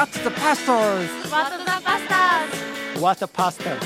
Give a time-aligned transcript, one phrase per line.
[0.00, 1.10] What's the pastors?
[1.30, 3.00] What the Bastards?
[3.02, 3.82] What the pastors?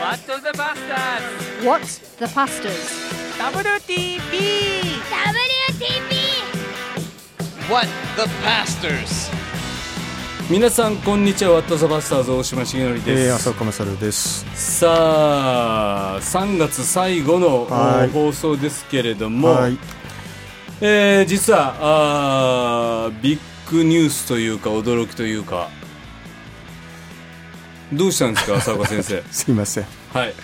[0.00, 1.66] What the Bastards?
[1.66, 1.82] What
[2.18, 2.88] the Pastors?
[3.36, 5.02] WTP!
[5.12, 6.12] WTP!
[7.68, 9.30] What the Pastors?
[10.48, 14.46] 皆さんこんにちはワットザバスターズ大島重則です、えー、浅岡勝です。
[14.54, 19.76] さあ3月最後のはい放送ですけれども、はい。
[20.80, 25.70] えー実はあービッグニュースというか驚きというか。
[27.92, 29.22] どうしたんですか 浅岡先生。
[29.30, 29.86] すいません。
[30.12, 30.34] はい。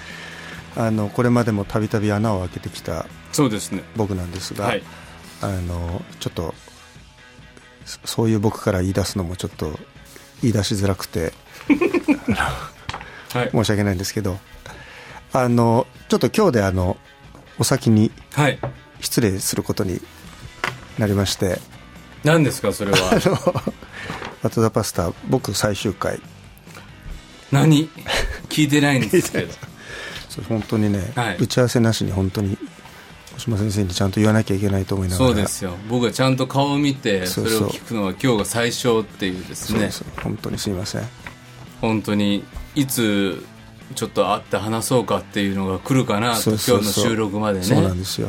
[0.77, 3.83] あのこれまでもたびたび穴を開けてきたそうですね。
[3.97, 4.83] 僕なんですが、はい。
[5.43, 6.55] あのちょっと
[7.85, 9.79] そそういう僕から言い出すのもちょっと
[10.43, 11.33] 言い出しづらくて
[13.33, 13.51] はい。
[13.51, 14.39] 申し訳ないんですけど、
[15.33, 16.97] あのちょっと今日であの
[17.59, 18.59] お先にはい。
[19.01, 20.01] 失礼することに
[20.99, 21.59] なりまして、
[22.25, 23.73] 何ですかそれあはの
[24.43, 26.21] バトダパスタ僕最終回。
[27.53, 27.89] 何？
[28.49, 29.53] 聞いてないんですけど。
[30.29, 31.37] それ本当にね、はい。
[31.39, 32.57] 打ち合わせなしに本当に
[33.37, 35.29] 大島先生にちゃんと言わなきゃいけないと思いながら。
[35.29, 35.77] そうですよ。
[35.89, 37.59] 僕はちゃんと顔を見てそれそう。
[37.59, 39.75] そうを聞くのは今日が最初っていうですね。
[39.75, 41.09] そうです本当にすいません。
[41.81, 43.45] 本当にいつ
[43.95, 46.93] ちょっと会って話そうかっていうのが来るかなとそうそうそう。
[46.93, 48.29] 今日の収録までそうなんねですよ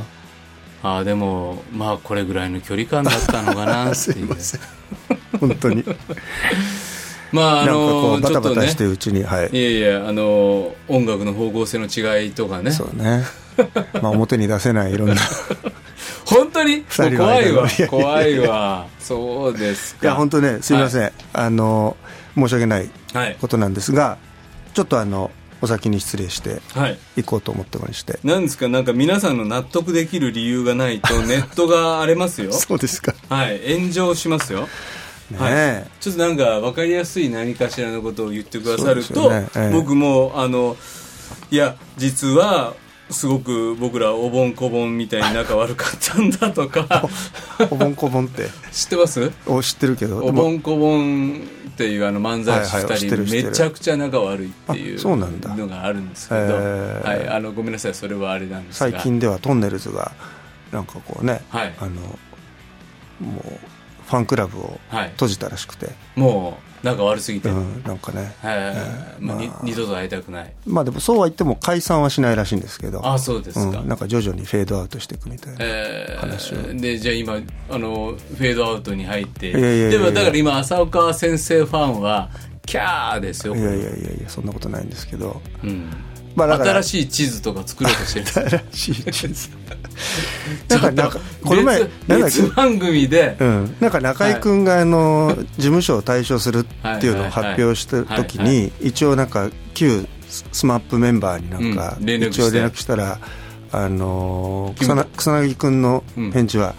[0.83, 4.61] ああでもまあこれぐらいの距離感だったのかなって すいいうません。
[5.39, 5.83] 本当に。
[7.31, 9.49] まああのうバタバタしてるうちにはい。
[9.51, 12.71] いやいやあの音楽の方向性の違いとかね。
[12.71, 13.23] そうね。
[14.01, 15.15] まあ表に出せないいろんな。
[15.15, 15.17] い
[16.25, 16.83] 本当に？
[17.17, 17.67] 怖いわ。
[17.89, 18.87] 怖いわ。
[18.99, 20.07] そうですか。
[20.07, 21.95] や本当ねすいません、あの
[22.35, 23.37] 申し訳ないはい。
[23.39, 24.17] ことなんですが
[24.73, 26.97] ちょっとあのお先に失礼してはい。
[27.17, 28.19] いこうと思ってまして。
[28.23, 28.67] なんですか？
[28.67, 32.51] なんか皆さんの納得できる理由がないと ネットが荒れますよ。
[32.53, 33.13] そうですか。
[33.29, 33.59] はい。
[33.79, 34.67] 炎上しますよ。
[35.29, 35.51] ねはい。
[35.53, 39.47] え、ちょっとなんか分かりやすい何かしらのことを言ってくださると、ね。
[39.55, 39.73] ええ。
[39.73, 40.75] 僕もあの
[41.51, 42.73] いや実は
[43.11, 47.07] すごく僕らおぼんこぼんみたいに仲悪かったんだとか。
[47.69, 48.49] おぼんこぼんって。
[48.71, 49.31] 知ってます？
[49.45, 50.19] お知ってるけど。
[50.19, 57.07] おぼんこぼんっていうあの漫才師はいはい知っ2人めちゃくちゃ仲悪いっていうのがあるんですけど、へー。
[57.07, 58.91] はい、あのごめんなさいそれはあれなんですが。
[58.91, 60.11] 最近ではトンネルズが
[60.71, 61.73] なんかこうね、はい。
[61.79, 63.59] あのもう
[64.07, 65.09] ファンクラブをはい。
[65.11, 68.33] 閉じたらしくて、もう仲悪すぎて、うん、なんかね、
[69.63, 70.53] 二度と会いたくない。
[70.65, 73.05] まあでもそうは言っても解散はしないらしいんですけど。
[73.05, 76.57] あそうですか、うん、なんか徐々にフェードアウトしていくみたいな、え話を。
[76.57, 79.51] ー、でじゃあ今あのフェードアウトに入って。
[79.89, 82.29] でもだから今浅岡先生ファンは
[82.65, 85.41] キャーですよ、いやいやいやいやそんなことないんですけど。
[85.63, 85.93] うん
[86.35, 88.25] まあだから新しい地図とか作ろうとしてる
[88.71, 89.49] 新しい地図。
[90.69, 92.41] なんかなんかこの前別なんだっけ？
[92.41, 100.05] 別番組で、うん、なんか中居君があの事務所を退所するっていうのを発表した時に一応なんか旧
[100.51, 103.19] スマップメンバーになんか一応連絡したら
[103.71, 106.03] あのー君草な草薙君の
[106.33, 106.73] 返事は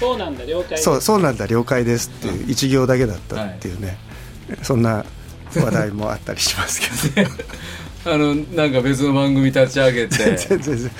[0.00, 3.96] そうなんだ了解そうそうなんだ了解ですっていう一行だけだったっていうね。
[4.62, 5.04] そんな
[5.54, 6.80] 話題もあったりします
[7.14, 7.30] けど
[8.04, 10.36] あのなんか別の番組立ち上げて。
[10.36, 10.90] 全然全然。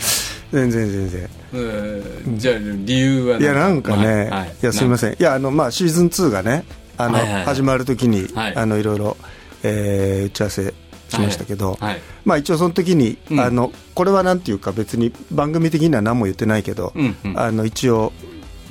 [0.52, 1.28] 全然全然。
[1.54, 2.38] うん。
[2.38, 4.48] じゃあ理由はいやなんかね、まあはい。
[4.50, 5.12] い、やすみません。
[5.12, 6.64] いやあのまあシーズン2がね
[6.96, 7.44] あの、はいはいはい。
[7.44, 8.56] 始まる時に、はい。
[8.56, 9.16] あのいろいろ、
[9.62, 10.74] えー打ち合わせ
[11.08, 12.00] しましたけど、はい。
[12.24, 13.40] まあ一応その時に、うん。
[13.40, 17.38] あのこれはなんていうか別に番組的には何も言ってないけど、うんうん。
[17.38, 18.12] あの一応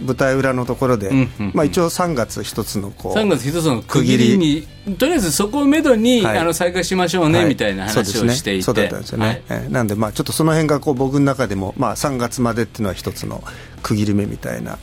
[0.02, 1.12] 舞台裏のところで、
[1.54, 4.68] まあ一応3月一つのこう3月一つの区切りに。
[4.98, 6.38] とりあえずそこをめどに、はい。
[6.40, 7.50] あの再開しましょうね、はい。
[7.50, 8.88] みたいな話をしていてそうですね。
[8.88, 9.42] そうだったんですよね、はい。
[9.50, 13.44] えーなんでまあちょっとその辺がこう僕の中でも、まあ、3月までっていうのは一つの
[13.84, 14.80] 区切り目みたいな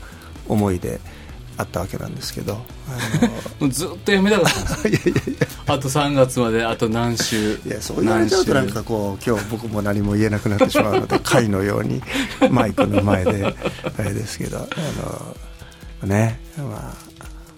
[0.48, 1.00] 思いで
[1.58, 2.54] あったわけなんですけど、
[3.60, 5.46] あのずっとやめたかった いやいやいや。
[5.66, 7.54] あと3月まであと何週。
[7.66, 12.00] いやそう言われちゃうとなんかこう今日僕も何も言えなくなってしまうので貝のように
[12.50, 13.54] マイクの前で
[13.98, 16.94] あれですけどあのねま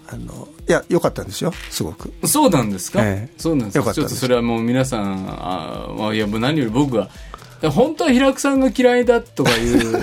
[0.09, 2.11] ああのいや良かったんですよすごく。
[2.25, 3.35] そうなんですか、ええ。
[3.37, 7.11] そうなんですよかちょっとそれはもう皆さんあ、まあ、いやもう何より僕が
[7.69, 10.01] 本当は平久さんが嫌いだとかいう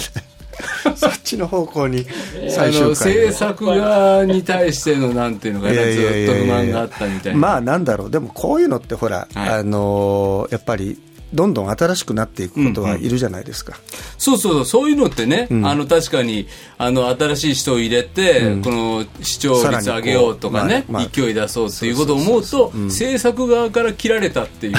[0.95, 2.06] そっちの方向に
[2.48, 5.83] あ最終の制回作側に対してのなんていうのかなずっ
[6.27, 7.39] と不満があったみたいな。
[7.39, 8.12] まあなんだろう。
[8.12, 9.50] でもこういうのってほら、はい。
[9.50, 11.00] あのやっぱり
[11.33, 13.77] どんどん新しくなっていくことはいるじゃないですか、
[14.18, 14.65] そうそうそう。
[14.65, 15.65] そういうのってね、ん。
[15.65, 16.47] あの確かに
[16.77, 24.75] あの新しい人を入れて、この視聴率上げようとかね、まあまあ勢い出そうっていうことを思うと制作側から切られたっていう。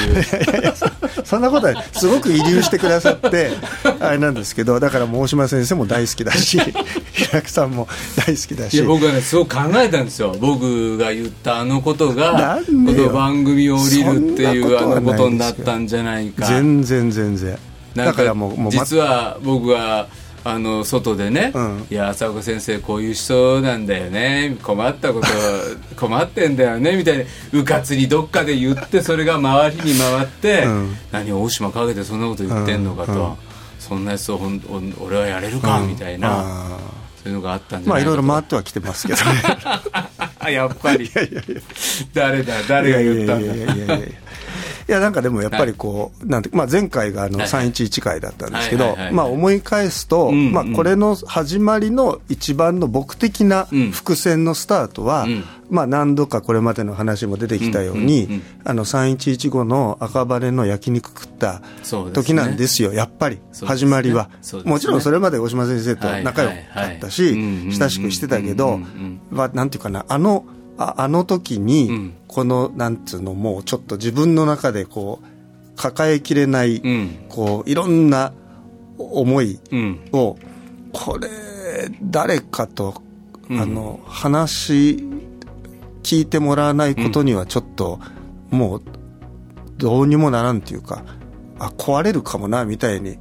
[1.24, 3.50] そんなことはすごく遺留してくださって
[4.00, 6.58] あれなんですけどだから大島先生も大好きだし
[7.18, 8.74] 平木さんも大好きだし。
[8.74, 10.34] いや僕はねすごく考えたんですよ。
[10.40, 16.46] 僕が言ったあのことがこの番組を降りるっていうあのことになったんじゃないか。
[16.46, 17.58] 全然全然
[17.94, 20.08] だなんからもう実は僕は
[20.44, 21.86] あの外でね、うん。
[21.90, 25.26] いや浅岡先生こういう人なんだよね困ったこと
[25.96, 30.96] 困ってんだよねみたいなうかつにどっかで言ってそれが周りに回って、うん。
[31.12, 33.20] 何大島かけてそんなこと言ってんのかと、うん。
[33.20, 33.34] うん。
[33.78, 34.60] そんなやつをほん
[35.00, 36.28] お俺はやれるか、みたいな。
[36.30, 36.78] あ
[37.22, 38.16] そういうのがあったんーまあじゃないいかと。
[38.16, 39.24] ろいろ回ってはきてますけどね。
[40.40, 41.10] あやっぱり。
[42.14, 43.96] 誰だ誰が言ったんだ
[44.88, 47.68] いやなんかでもやっぱりこう、なんてまあ、前回があのはいはい。
[47.68, 53.90] 311回だったんですけどまあ思い返すと、まあ、これの始まりの一番の僕的なうん。
[53.90, 55.44] 伏線のスタートは、うん。
[55.70, 61.60] まあ、何度かこれまでの話も出てきたように、あの311後の赤羽の焼肉食った
[62.14, 64.30] 時なんですよ、やっぱり、始まりは、
[64.64, 66.54] もちろんそれまで大島先生と仲良か
[66.96, 67.34] ったし、
[67.70, 68.80] 親しくしてたけうんど
[69.30, 70.46] まあ、なんていうかな、あの、
[70.78, 72.14] ああの時に、うん。
[72.28, 77.26] この、なんつうの、もうちょっと自分の中でこう、抱えきれない、うん。
[77.28, 78.32] こう、いろんな
[78.96, 80.00] 思いうん。
[80.12, 80.36] を、
[80.92, 81.28] これ、
[82.02, 83.02] 誰かと、
[83.50, 83.60] うん。
[83.60, 85.04] あの、話、
[86.02, 87.98] 聞いてもらわないことにはちょっと、
[88.50, 88.82] もう、
[89.76, 91.04] どうにもならんっていうか、
[91.58, 93.18] あ、壊れるかもな、みたいに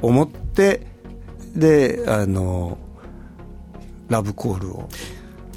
[0.00, 0.86] 思って、
[1.56, 2.78] で、あの、
[4.08, 4.88] ラブコールを。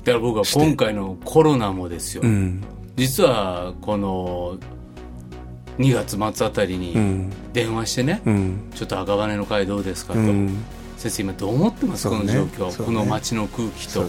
[0.03, 2.61] だから僕は今回のコロナもですよ、うん。
[2.95, 4.57] 実はこの
[5.79, 7.29] 2月末あたりにうん。
[7.53, 8.71] 電話してね、うん。
[8.75, 10.63] ちょっと赤羽の会どうですかと、うん。
[10.97, 12.17] 先生今どう思ってます、ね。
[12.17, 12.85] この状況、ね。
[12.85, 14.05] この街の空気と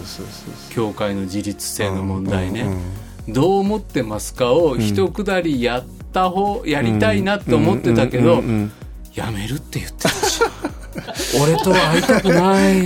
[0.69, 2.67] 教会の自立性の問題ね、
[3.27, 8.43] どう思ってますかを一くだりやった方やりたいなと思ってたけど、
[9.13, 10.09] やめるって言ってた。
[10.09, 10.24] し
[11.41, 12.83] 俺とは会いたくない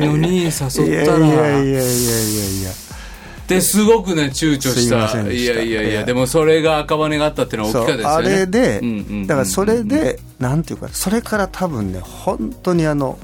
[0.00, 2.70] のに誘ったいやいやいやいらやいやいや。
[3.46, 5.20] ですごくね躊躇した。
[5.30, 6.04] いやいやいいやや。
[6.04, 8.14] でもそれが赤羽があったっていうのは大きかったですよね。
[8.14, 9.26] あれで、うんうんうんうん。
[9.26, 13.18] だからそれでなんていうかそれから多分ね本当にあの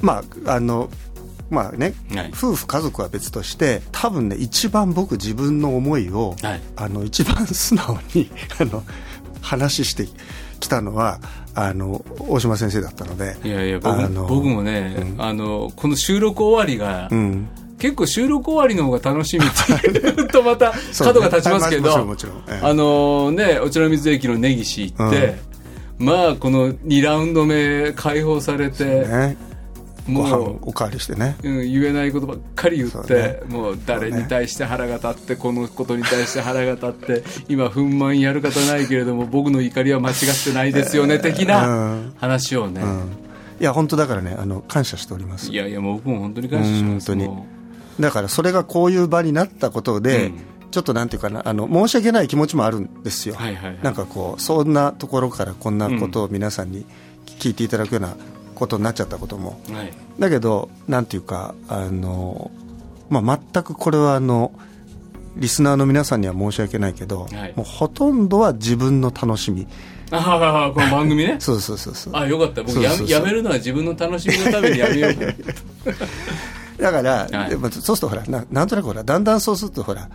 [0.00, 0.90] まああの
[1.50, 2.30] まあね、はい。
[2.32, 6.60] 夫婦家族は別として多分ね一番僕自分の思いを、はい。
[6.76, 8.30] あの一番素直に
[8.60, 8.82] あの
[9.40, 10.06] 話して
[10.60, 11.20] きたのは
[11.54, 15.22] あの大島先生だったのでいやいや僕もね、うん。
[15.22, 17.48] あのこの収録終わりが、うん。
[17.78, 22.56] 結構収録終わりの方が楽しみっていうとまた 角が立ちますけど、あまあもちろんもちろん。
[22.56, 22.66] ええ。
[22.66, 25.36] あのねお茶の水駅の根岸行って、
[25.98, 29.36] まあこの2ラウンド目解放されて、ね
[30.12, 31.36] ご飯もおかわりしてね。
[31.42, 33.40] う、うん、言えないことばっかり言って、ね。
[33.48, 42.14] もう誰に対して腹が立ってこのことに対して腹が立って今憤懣やる方ないけれども僕の怒りは間違ってないですよね的うなん。
[42.18, 43.00] 話をね、うん。
[43.60, 45.50] いや本当だからねあの感謝しております。
[45.50, 47.28] いやいやもう僕も本当に感謝します本当に。
[47.28, 47.46] も
[48.00, 50.40] だからそれがこういう場になったことで、うん。
[50.74, 56.84] ちょっとなんていうかなあの申し訳ない気持ちもあるんですよ、はいはいはいなんかこうそんなところからこんなことを皆さんに
[57.38, 58.16] 聞いていただくような
[58.54, 59.60] ことになっちゃったことも。
[59.68, 59.92] うはい。
[60.18, 62.50] だけどなんていうかあの、
[63.10, 64.52] まあ、全くこれはあの
[65.36, 67.52] リスナーの皆さんには申し訳ないけど、はい。
[67.56, 69.66] もうほとんどは自分の楽しみ。
[70.10, 71.36] ああこの番組ね。
[71.40, 72.16] そうそうそうそう。
[72.16, 72.62] あよかった。
[72.62, 75.14] 僕ややめるのは自分の楽しみのためにやめよう
[76.80, 77.50] だから、はい。
[77.50, 80.08] でもそうするとほらななんとなくほらだんだんそうするとほら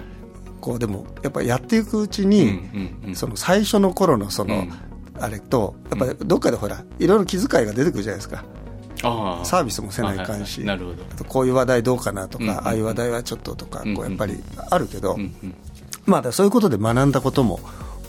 [0.62, 3.16] こうでもやっぱやっていくうちに、うんうんうん。
[3.16, 4.74] その最初の頃のその、うん
[5.20, 8.44] あれとやっぱりどっかでほらいろいろ気遣いが出てくるじゃないですか。
[9.04, 9.46] ああ。
[9.46, 10.78] サービスもせないかんし、はいはい。
[10.80, 11.04] なるほど。
[11.12, 13.96] あとこういう話題どうかなとか、うんうんああいう話題はちょっととか、うんうん。
[13.96, 15.56] こうやっぱりあるけど、うんうん
[16.06, 17.60] まあそういうことで学んだことも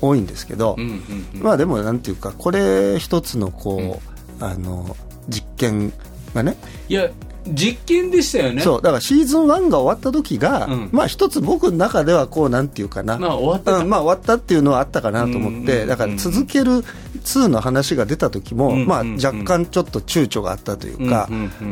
[0.00, 1.42] 多いんですけど、うんうんうん。
[1.42, 4.00] まあでもなんていうかこれ一つのこ
[4.40, 4.96] う、あの
[5.28, 5.92] 実験
[6.34, 6.56] がね
[6.88, 7.10] いや
[7.48, 8.62] 実験でしたよね。
[8.62, 10.88] そうだからシーズン1が終わった時が、うん。
[10.92, 13.78] まあ一つ僕の中ではこうなんていうかな、まあ終わってた。
[13.78, 16.84] うんまあ終わったっていうのはあったかなと思って、だから続ける
[17.24, 21.28] 2の話が出た時も、まあ若干ちょっと躊躇があったというか、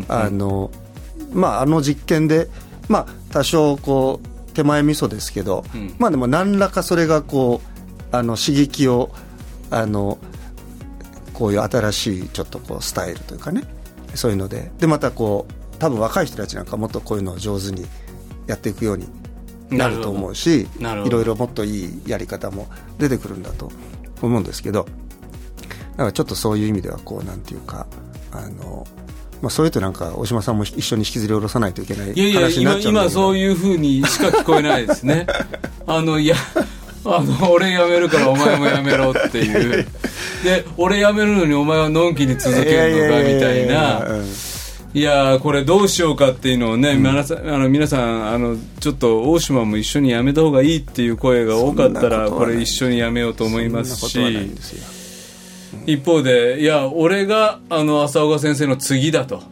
[0.09, 0.71] あの
[1.33, 2.49] まああの実験で
[2.89, 5.95] まあ多少こう手前味噌ですけど、うん。
[5.99, 7.61] まあでも何らかそれがこ
[8.13, 9.11] うあの刺激を
[9.71, 10.19] あの
[11.35, 13.65] こういう新しいちょっとこうスタイルというかね
[14.15, 14.73] そういうので。
[14.79, 17.87] でまたこう多分若い人たちなんかもっとこういうのを上手に
[18.47, 19.07] やっていくように
[19.71, 22.69] なると思うしいろいろもっといいやり方も
[22.99, 23.71] 出てくるんだと
[24.23, 24.87] 思うんですけど
[25.93, 27.87] だからちょっとそういう意味ではこうなんていうか
[28.33, 28.87] あの、
[29.43, 33.11] まあ、それとなんか大島さんも一緒に引きずり下ろさないといけないいやいや話にな今っちゃうんだけど。
[33.11, 35.27] 今そういうふうにしか聞こえないですね。
[35.87, 36.37] あのいや
[37.05, 39.87] あの俺辞めるからお前も辞めろっていう。
[40.45, 44.01] で俺辞めるのにお前はのんきに続けるのかみたいな。
[44.09, 44.48] うん
[44.95, 54.19] いやーこれどうしようかっていうのをね、皆さんあの皆さんあのちょっと大島も一緒にやめた方がいいっていう声が多かったらこれ一緒にやめようと思いますし。
[55.87, 59.43] 一方でいや俺があの浅岡先生の次だと。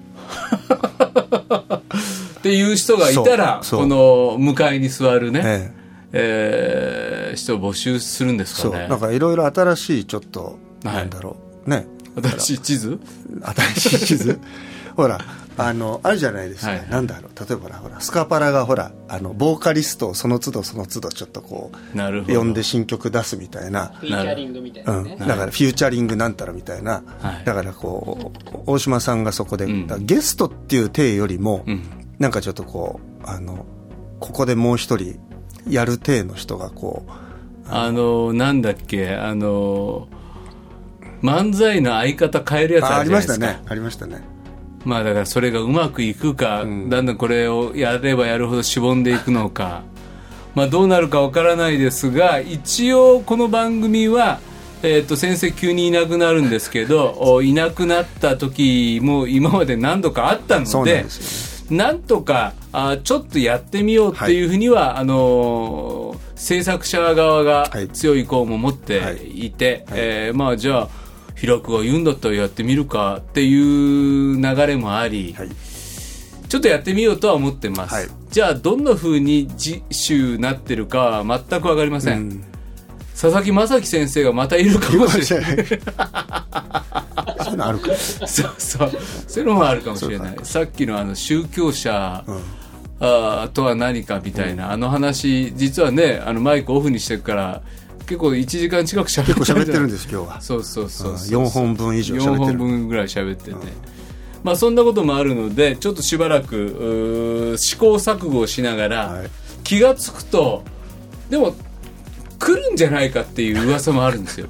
[2.38, 5.72] っていう人がいたらこの向かいに座るね、え
[6.12, 7.32] え。
[7.34, 8.88] ー人を募集するんですかね。
[8.88, 10.96] なんかいろいろ新しいちょっとはい。
[10.96, 11.70] なんだろう。
[11.70, 11.86] ね。
[12.22, 12.98] 新しい地図？
[13.42, 14.40] 新しい地図？
[14.96, 15.20] ほら
[15.58, 16.88] あのあるじゃないですか、はい。
[16.90, 17.38] なんだろう。
[17.38, 22.38] 例えばほらほらスカパラがほらあのボーカリストをその都度その都度ちょっとこうなるほど。
[22.38, 23.86] 呼んで新曲出すみたいな。
[23.88, 25.16] フィーチャリングみたいうん、なね。
[25.16, 27.44] だからフューチャリングなんたらみたいな、はい。
[27.44, 30.06] だからこう大島さんがそこで、うん。
[30.06, 31.82] ゲストっていう体よりも、うん。
[32.18, 33.66] なんかちょっとこうあの
[34.20, 35.20] ここでもう一人
[35.68, 37.10] やる体の人がこう
[37.68, 40.08] あのなんだっけあの
[41.22, 43.46] 漫才の相方変えるやつあありあるじゃないですか。
[43.46, 43.64] ましたね。
[43.68, 44.35] ありましたね
[44.86, 46.88] まあだからそれがうまくいくか、うん。
[46.88, 49.82] だんだんこれをやればやるほどしぼんでいくのか。
[50.54, 54.38] まあどうなるかわからないですが一応この番組は
[54.82, 61.76] えー、と先生急にいなくなるんですけど おいなくなった時も今まで何度かあったのでなんですよね。
[61.76, 67.88] なんとかあちょっとやってみようっていうふうには、あのー制作者側がはい。
[67.88, 69.00] 強い意向も持って
[69.34, 69.50] い。
[69.50, 70.88] て、えーまあじゃあ
[71.36, 75.48] 平久が言うんだったらやってみるかっていう流れもあり、はい。
[76.48, 78.08] ちょっとやってみようとは思ってます、はい。
[78.30, 82.44] じゃあどんなふうに次週なってるかは全く分かりません、うん。
[83.12, 85.56] 佐々木正樹先生がまたいるかもしれない。
[85.56, 85.62] そ
[87.50, 87.88] ういうのあるか。
[87.88, 88.90] らそうそう。
[89.28, 90.36] そういうのもあるかもしれない。
[90.42, 92.40] さっきのあの宗教者、うん。
[92.98, 97.62] あーとは何かみたいな、あの話実はねあのマイクオフにしてるから
[98.06, 100.40] 結構1時間近く喋って結構喋ってるんでです今日は。
[100.40, 101.42] そうそうそうそう。
[101.44, 102.36] 4本分以上4喋ってる。
[102.36, 103.56] 本分ぐらい喋ってて、
[104.44, 109.30] まあそんなこともあるのでちょっとしばらく試行錯誤をしながら、はい。
[109.64, 110.62] 気が付くと
[111.28, 111.56] でも
[112.38, 114.46] 来るんじゃないかっていう噂もあるんですよ。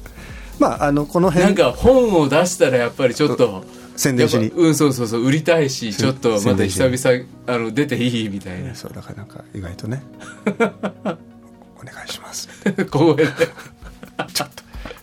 [0.60, 3.64] まああのこのなん辺か本を出したらやっぱりちょっと
[3.96, 4.48] 宣伝しに。
[4.48, 5.24] うんそうそうそう。
[5.24, 8.74] 売りたいしちょっとまた久々あの出ていいみたいな。
[8.74, 10.02] そうだからなんか意外とね
[11.80, 12.48] お願いします。
[12.90, 13.24] 小声で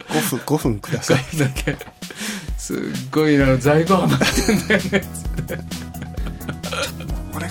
[0.07, 1.38] 5分5分ください。
[1.38, 1.75] だけ。
[2.57, 2.77] すっ
[3.12, 5.03] ごいあの在庫余ってんだよね。
[7.36, 7.50] お願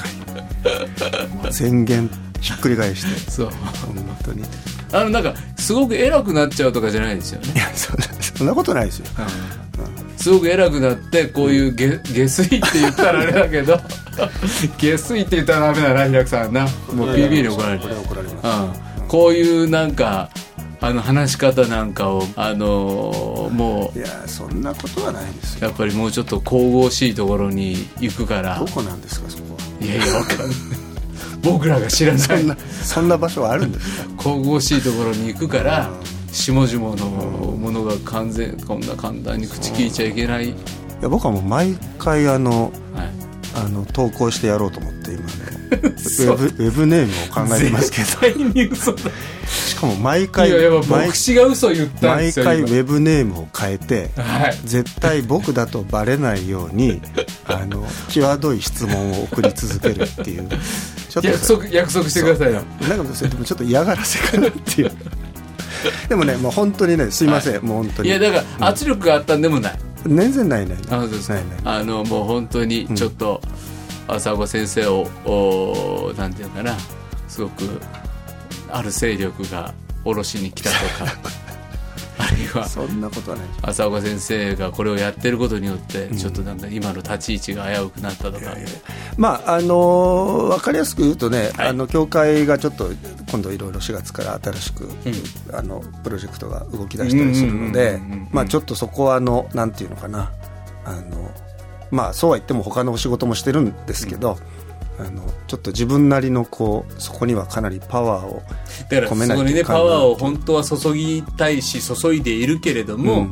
[1.49, 1.53] い。
[1.53, 2.09] 宣言
[2.41, 3.31] ひっくり返して。
[3.31, 3.51] そう。
[3.51, 4.43] 本当に。
[4.43, 4.45] い
[4.93, 7.49] あのなんかすごく偉くなっちゃうとかじゃないですよね。
[7.57, 9.07] やそんなことないですよ。
[10.17, 13.79] すごく偉くなってこういう下下水って言ったらあれだけど
[14.79, 16.63] 下水って言ったらダメだな平久さんな。
[16.93, 17.81] もう PB に怒られる。
[17.81, 18.96] これは怒られます。
[18.96, 20.31] うん、こういうなんか
[20.81, 25.61] あの話し方なんかをあのーもいやそんなことはないですよ。
[25.63, 28.59] うやっぱりもうちょっと神々しいところに行くから。
[28.59, 29.85] どこなんですかそこは。
[29.87, 30.49] いやいやわかんない。
[31.43, 32.21] 僕らが知らない。
[32.21, 34.25] そんなそんな場所はあるんですか？
[34.25, 40.55] 神々しいところに行くからう下々のものが完全こんな簡単に口聞いちゃいけない、い
[41.01, 43.11] や僕はもう毎回あのはい、
[43.55, 45.29] あの投稿してやろうと思って今ね
[45.71, 49.11] ウェブウェブネームを考えてますけど絶対に嘘だ。
[49.47, 54.59] しかも毎い回やいや毎牧師が嘘言ったんで毎すよ今回ウェブネームを変えてはい。
[54.65, 57.01] 絶対僕だとバレないように
[57.47, 60.49] あの際どい質問を送り続けるっていう。
[61.09, 62.63] ちょっと約束約束してくださいよ。
[62.89, 64.93] なんかそれでもちょっと嫌がらせかなっていう。
[66.09, 68.09] でもねもう本当にねすいません、もう本当に。
[68.09, 70.79] いやだから圧力があったんでもない、全然ないない。
[71.65, 73.41] あのもう本当にちょっと
[74.09, 76.77] 浅岡先生を、おなんていうかな。
[77.29, 77.81] すごく
[78.71, 81.37] ある勢力が下ろしに来たとか。
[82.19, 83.47] あるいはそんなことはない。
[83.63, 88.57] 浅岡先生がこれをやってることによってちょっとなんか今の立ち位置が危うくなったとか、
[89.19, 91.69] まああの分かりやすく言うとね、はい。
[91.69, 92.91] あの教会がちょっと
[93.31, 94.89] 今度いろいろ4月から新しく、
[95.53, 98.01] あのプロジェクトが動き出したりするのうんうんで
[98.49, 100.33] ちょっとそこはあのなんていうのかな。
[100.87, 101.31] あの
[101.91, 104.39] まあそうは言っても他のお仕事もしてるんですけど、
[104.99, 108.43] あのちょっと自分なりのこうそこにはかなりパワーを
[108.89, 113.29] 込めないといかんなパワーを本当は注ぎたいし注いでいるけれども、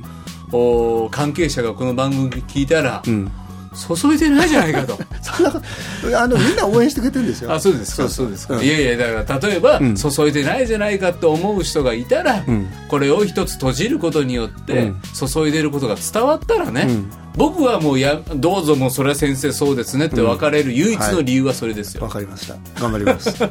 [0.52, 3.30] お関係者がこの番組聞いたら、うん
[3.74, 4.98] 注いでないじゃないかと。
[5.22, 5.60] そんなこ
[6.10, 7.52] とあのみんな応援してくれてるんですよ。
[7.52, 8.08] あそうですか。
[8.08, 8.64] そうですか、うん。
[8.64, 9.94] いやいやだから例えば、うん。
[9.96, 12.66] 注いでないじゃないかと思う人がいたら、ん。
[12.88, 14.96] これを一つ閉じることによって、うん。
[15.28, 17.10] 注いでることが伝わったらね、うん。
[17.36, 22.56] 僕はもうやどうぞもうそれは先生そうですねって分かれる唯一の理由はそれですよ、わかりました。
[22.80, 23.34] 頑張ります。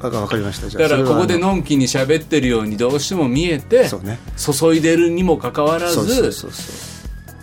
[0.00, 0.68] わかりました。
[0.70, 4.18] じゃあだからここでのんきに喋ってるようにどうしても見えてね。
[4.36, 6.89] 注いでるにもかかわらあのそうそうずそうそう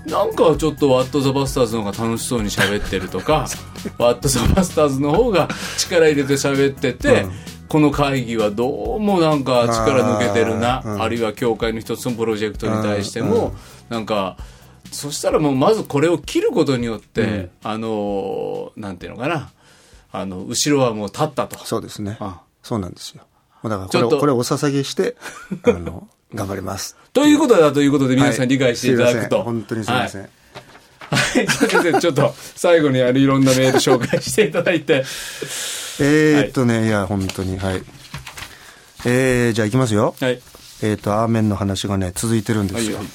[0.08, 3.48] なんかちょっとワット・ザ・バスターズの方が楽しそうに喋ってるとか
[4.00, 7.32] ワット・ザ・バスターズの方が 力入れて喋ってて、うん。
[7.68, 11.10] この会議はどうもなんか力抜けてるなあ,、うん。
[11.10, 13.54] るいは協会の一つのプロジェクトに対しても、
[13.90, 14.38] なんか
[14.90, 19.50] そしたらもうまずこれを切ることによって、あのーなんていうのかな
[20.14, 21.60] あの後ろはもう立ったと。
[21.66, 22.16] そうですね。
[22.22, 23.24] あそうなんですよ。
[23.64, 25.18] だからこれをこれをお捧げして
[25.68, 26.96] あの頑張ります。
[27.14, 29.38] ということだということで皆さはいん理解していただくと。
[29.38, 30.30] すい本当にすいません、はい。
[31.10, 35.06] はい、先生、 ちょっと最後にあるいろんなメール紹介していただいて。
[36.00, 37.84] えーっとね、い、や本当にはい。
[39.06, 40.16] えー、じゃあいきますよ。
[40.20, 40.42] はい。
[40.82, 43.12] えーっとアーメンの話がね続いてるんですよ、はいはい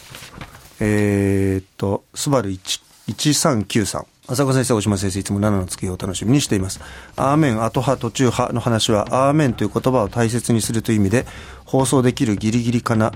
[0.81, 6.81] えーっとスバル1393浅川先生、大島先生、いつも7の月を楽しみにしています。
[7.17, 11.27] アーメン、後派、途中派の話は、アーメンという言葉を大切にするという意味で、
[11.67, 13.13] 放送できるギリギリかな、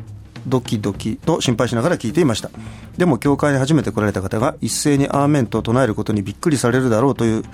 [0.47, 2.51] ドキドキと心配しながら聞いていました。
[2.97, 7.45] でも、教会に初めて来られた方が、一斉にアーメンと唱えることにびっくりされるだろうという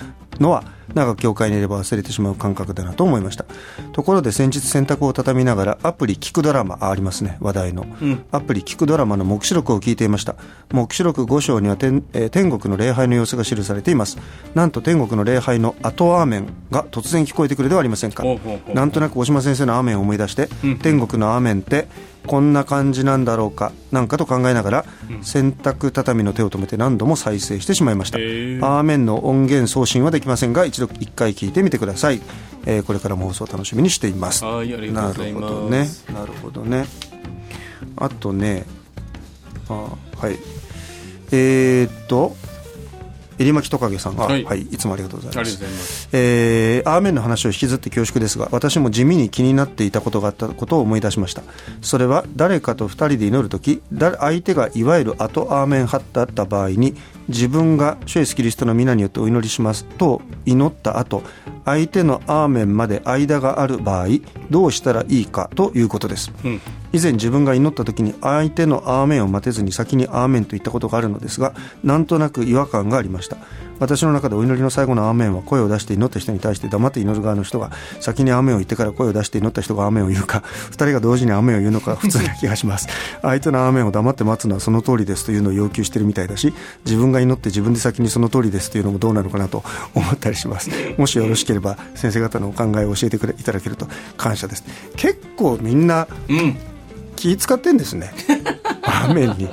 [0.41, 3.45] のは、なんか教会にいれば忘れてしまう感覚だなと思いました。
[3.93, 7.87] ところで先日洗濯を畳みながらアプリ聞くドラマあありますね、話題の。
[8.31, 10.37] アプリ聞くドラマの目視録を聞いていました。
[10.71, 14.19] 目視録5章には天,、えー天国の礼拝の様子が記されています。
[14.55, 18.25] なんと天国の礼拝の後アーメンが突然聞こえてくるではありませんか。
[18.75, 20.49] なんとなく大島先生のアーメンを思い出して、
[20.83, 21.89] 天国のアーメンって
[22.27, 24.85] こんな感じなんだろうかなんかと考えながら、
[25.23, 32.21] 洗濯畳の手を止めて何度も再生してしまいました、アーメンの音源送信はできませんが一度一回聞いてみてください、
[32.67, 34.45] えーこれからも放送を楽しみにしています。
[34.45, 35.89] なるほどね。
[36.13, 36.87] なるほどね。
[37.97, 38.65] あとね。
[39.69, 39.89] あ
[40.19, 40.39] はい。
[41.33, 42.37] えー、っと
[43.43, 44.17] えりまきトカゲさん。
[44.17, 46.09] が、ははいい、い、つもありがとうございます。
[46.09, 46.09] あ。
[46.13, 51.43] えーアーメンの話を引きずって恐縮ですが私も地味に気になっていたことがあったことを思い出しました。
[51.81, 56.95] それは誰かと2人で祈るとき相手がいわゆる後アーメン派だった場合に
[57.29, 61.23] 自分が主イエスキリストの皆によってお祈りしますと祈った後
[61.65, 64.07] 相手のアーメンまで間がある場合
[64.51, 66.33] どうしたらいいかということです、
[66.93, 71.55] 以前自分が祈った時に相手のアーメンを待てずに先にアーメンと言ったことがあるのですが
[71.85, 73.37] なんとなく違和感がありました
[73.83, 82.87] 私の中でお祈りの最後のアーメンは声を出して祈った人に対して黙って祈る側の人が先にアーメンを言ってから声を出して祈った人がアーメンを言うか 二人が同時にアーメンを言うのか 普通な気がします。
[83.23, 89.65] 相手のアーメンを黙って待つのはその通りですというのを要求してるみたいだし自分が祈って自分で先にその通りですというのもどうなのかなと
[89.95, 90.71] 思ったりします。
[90.97, 94.63] もしよろしければ先生方のお考えを教えてくれいただけると感謝です。
[94.97, 96.57] 結構みんなうん。
[97.17, 98.13] 気使ってんですね。
[98.83, 99.49] アーメンに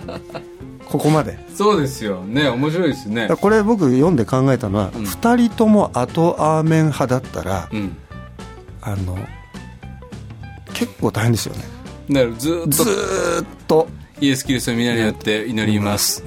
[0.89, 2.23] ここまでそうですよ。
[2.23, 3.30] ね、面白いですね。
[3.39, 7.95] これ僕読んで考えたのは、うん2人とも後アーメン派だったら、うん。
[8.82, 9.17] あの
[10.73, 11.63] 結構大変ですよね
[12.10, 13.88] だからずーっずとーっと
[14.21, 16.23] イエス・キリストの皆によって祈ります。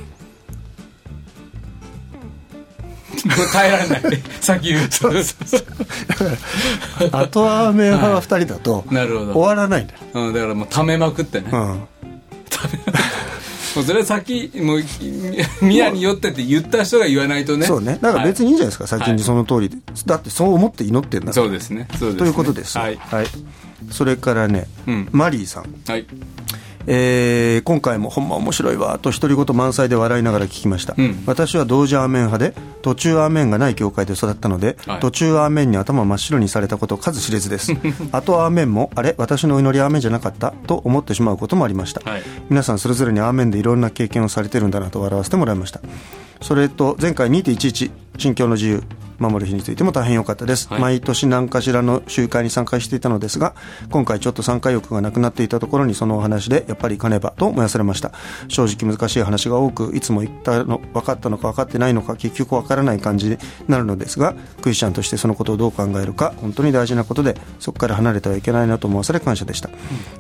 [3.53, 4.03] 耐えられない。
[4.41, 5.09] 先言うと。
[7.17, 11.49] 後アーメン派は2人だとなるほど終わらないんだよ、うん、だからもう溜めまくってね。
[11.53, 11.83] うん、
[13.81, 14.83] それは先、もう、
[15.63, 17.67] 宮によってって言った人が言わないとね。
[17.67, 21.89] そうねだから別に、にいいんじゃないですか、先にその通りでだってそう思って祈ってんだからそうですね。
[21.99, 22.19] そうですね。
[22.19, 22.99] ということです、はい。
[23.91, 26.07] それからね、うんマリーさんはい。
[26.87, 31.23] えー今回もほんま面白いわと独り言満載で笑いながら聞きました、うん。
[31.27, 35.01] 私は同時アーメン派で途中アーメンがない教会で育ったので、はい。
[35.01, 37.73] 途中アーメンに頭真っ白にされたこと数知れずです。
[38.13, 42.23] あとアーメンもあれ私の祈りアーメンじゃなかったと思ってしまうこともありました、はい。
[42.51, 45.81] 皆さんそれぞれにアーメンでいろんな経験をされてるんだなと笑わせてもらいました。
[46.41, 48.83] それと前回2.11信教の自由
[49.23, 50.81] 守る日についても大変良かったです、はい。
[50.81, 53.55] 毎年何かしらの集会に参加していたのですが
[53.91, 58.13] 今回ちょっと参加欲がなくなっていたところにそのお話でやっぱり行かねばと燃やされました？
[58.49, 69.71] 正直難しい話が多くいつも言ったの分かったのか分かってないのか結局分からない感じになるのですがクリスチャンとしてそのことをどう考えるか本当に大事なことでそこから離れてはいけないなと思わされ感謝でした、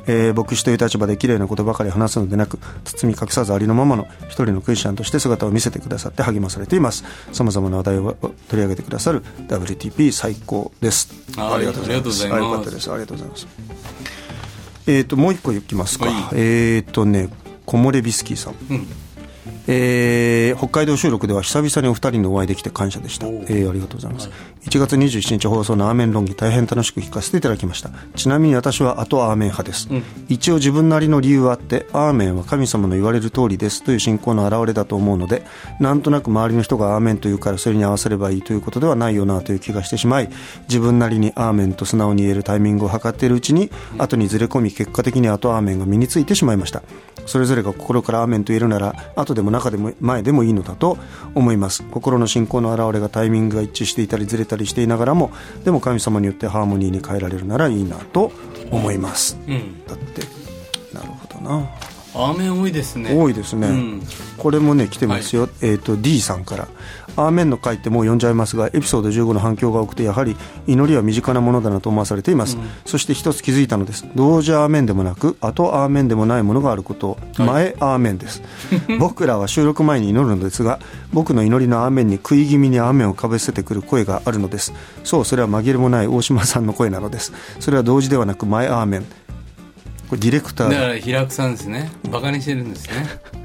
[0.06, 7.04] えー牧師という立場で綺麗なことばかり話すのでなく包み隠さずありのままの一人のクリスチャンとして姿を見せてくださって励まされています。
[7.32, 11.12] さまざまな話題を取り上げてくださる WTP 最高です。
[11.36, 12.24] はいありがとうございます。
[12.32, 12.90] あよかったです。
[12.90, 13.46] ありがとうございます。
[14.86, 16.34] えっ、ともう一個いきますか、はい。
[16.34, 17.28] えっ、とね
[17.66, 18.86] 木漏れビスキーさん、うん
[19.66, 24.30] えー北海道収録では久々にお二人にお会いできて感謝でした、えーありがとうございます、
[24.66, 27.90] 1月27日放送のアーメン論議大変楽しく聞かせていただきました。
[28.14, 29.88] ちなみに私は後アーメン派です、
[30.28, 35.44] 一応自分なりの理由はあってアーメンは神様の言われる通りですという信仰の表れだと思うので
[35.80, 40.28] なんとなく周りの人がアーメンと言うからそれに合わせればいいということではないよなという気がしてしまい
[40.68, 46.82] 自分なりにアーメンと素直に言えるタイミングを測っているうちに後にずれ込み結果的に後アーメンが身についてしまいました。
[47.24, 50.98] それぞれが心からアーメンと言えるなら後でも中でも前でもいいのだと
[51.34, 51.84] 思います。
[51.84, 55.30] 心の信仰の表れがタイミングが一致していたりずれたりしていながらも
[55.64, 58.32] でも神様によってハーモニーに変えられるならいいなと
[58.70, 59.84] 思います、うん。
[59.86, 60.22] だって
[60.94, 61.70] なるほどな。
[62.14, 63.14] 雨多いですね。
[63.14, 64.02] 多いですね、うん。
[64.36, 66.68] これもね来てますよ、えっ、と D さんから
[67.16, 74.06] 「アーメン」の回ってもう読んじゃいますがエピソード15の反響が多くてやはり祈りは身近なものだなと思わされています、そして一つ気づいたのです。
[74.16, 77.12] 同時アーメンでもなく後アーメンでもないものがあること。
[77.12, 78.42] を前アーメンです。
[78.98, 80.78] 僕らは収録前に祈るのですが
[81.12, 84.72] 僕の祈りのアーメンに食い気味にアーメンをかぶせてくる声があるのです。
[85.04, 87.32] そうそれは紛れもない大島さんの声なのです。
[87.60, 89.02] それは同時ではなく前アーメン。
[90.08, 91.90] これディレクターだから平久さんですね。
[92.10, 93.08] バカにしてるんですね。
[93.32, 93.41] だ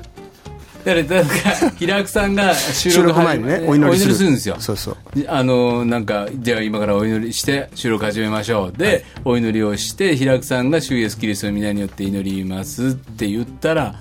[0.87, 4.29] からだから平久さんが収収録録前にねお祈りする。
[4.31, 4.55] んですよ。
[4.59, 4.97] そうそう。
[5.27, 8.77] あのなんかじゃあ今からお祈りして収録始めましょう。
[8.77, 12.87] で、お祈りをして平久さんが主イエスキリストの皆によって祈ります。
[12.89, 13.95] って言ったら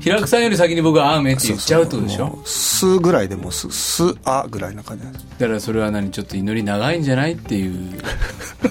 [0.00, 2.38] 平久さんより先に僕は「アーメン」って言っちゃうってことでしょ？
[2.44, 5.04] すぐらいでもうすすあぐらいな感じ
[5.38, 6.10] だからそれは何？
[6.10, 7.32] ちょっと祈り長いんじゃない？
[7.32, 8.00] っていう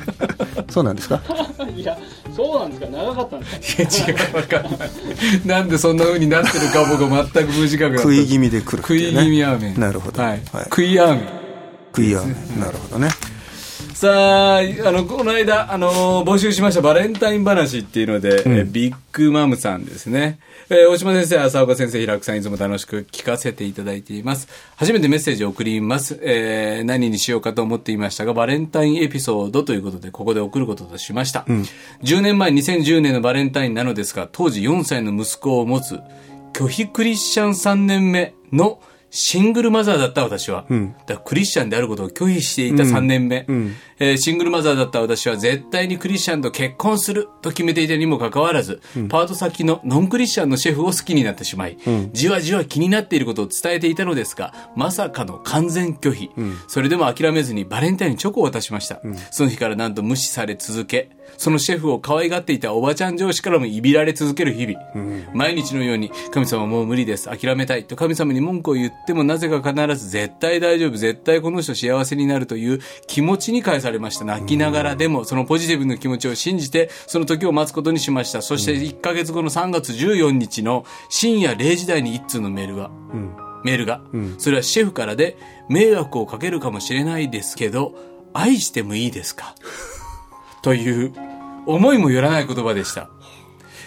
[0.76, 1.22] そうなんですか？
[1.74, 1.96] いや
[2.36, 2.86] そうなんですか？
[2.98, 3.82] 長かったんですか？
[3.82, 4.90] いや違う分かんない。
[5.46, 8.02] なんでそんな風になってるか僕は全く無自覚だった。
[8.02, 9.80] 食い気味で来るって食い気味アーメン。
[9.80, 10.22] なるほど。
[10.22, 10.64] はい、はい。
[10.64, 11.28] 食いアーメン。
[11.96, 12.20] 食いや
[12.58, 13.08] なるほどね
[13.96, 20.38] さあ、あの、この間、あの、募集しましたバレンタイン話っていうので、えビッグマムさんですね。
[20.68, 24.48] えー大島先生、浅岡先生、平久さん、いつも楽しく聞かせていただいています。
[24.76, 26.18] 初めてメッセージを送ります。
[26.20, 31.46] えー何にしようかと思っていましたが、バレンタインエピソードということで、ここで送ることとしました。
[32.02, 35.98] 10年前、2010年のバレンタインなのですが、当時4歳の息子を持つ、
[36.52, 38.78] 拒否クリスチャン3年目の
[39.10, 43.46] シングルマザーだった私は、だからクリスチャンであることを拒否していた3年目、
[43.98, 51.78] えーシングルマザーだった私は絶対にクリスチャンと結婚すると決めていたにもかかわらず、パート先のノンクリスチャンのシェフを好きになってしまい、
[52.12, 56.30] じわじわ気になっていることを伝えていたのですが、まさかの完全拒否。
[56.68, 59.00] それでも諦めずにバレンタインにチョコを渡しました。
[59.30, 64.78] その日からなんと無視され続け、そのシェフを可愛がっていたおばちゃん上司からもいびられ続ける日々。
[65.32, 74.24] 毎日のように、神様もう無理です、諦めたいと神様に文句を言ってもなぜか必ず絶対大丈夫、絶対この人幸せになるという気持ちに返されました。
[74.24, 78.42] 泣きながらでも、そのポジティブな気持ちを信じて、その時を待つことにしました。
[78.42, 82.90] そして1ヶ月後の3月14日の深夜0時台に一通のメールが、
[83.64, 84.00] メールが、
[84.38, 85.36] それはシェフからで
[85.68, 87.94] 迷惑をかけるかもしれないですけど、
[88.32, 89.54] 愛してもいいですか？
[90.62, 91.12] という
[91.66, 93.08] 思いもよらない言葉でした。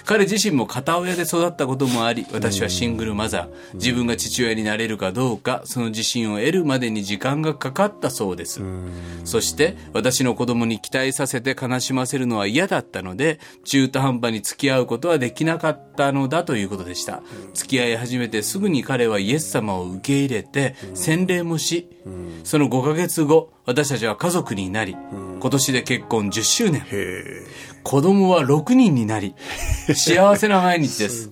[0.09, 3.75] 彼自身も片親で育ったこともあり、私はシングルマザー。
[3.75, 8.59] 自分が父親になれるかどうか、その自信を得るまでに時間がかかったそうです。
[9.23, 17.21] そして、私の子供に期待させて悲しませるのは嫌だったので、中途半端に付き合うことはできなかったのだということでした。
[17.53, 21.87] 付き合い始めてすぐに彼はイエス様を受け入れて、洗礼もし、
[22.43, 26.83] その5ヶ月後、私たちは家族になり、今年で結婚10周年。
[27.83, 29.35] 子供は6人になり、
[29.93, 31.29] 幸せな毎日です。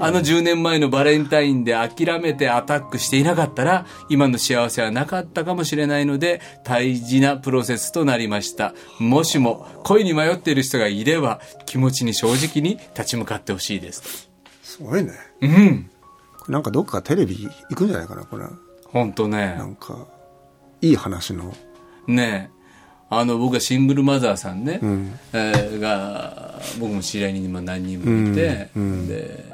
[0.00, 8.74] あの10年前のバレンタインで諦めてアタックしていなかったら、今の幸せはなかったかもしれないので、大事なプロセスとなりました。
[8.98, 14.28] もしも恋に迷っている人がいれば、気持ちに正直に立ち向かってほしいです。
[14.64, 15.88] すごいねうん。
[16.48, 18.44] なんかどっかテレビ行くんじゃないかなこれ
[18.86, 19.64] ほんとねな。
[19.64, 20.08] んか
[20.82, 21.54] いい話の
[22.06, 22.56] ねえ。
[23.08, 24.80] あの僕はシングルマザーさんね、
[25.32, 29.44] えーが僕も知り合いに今何人もいて、で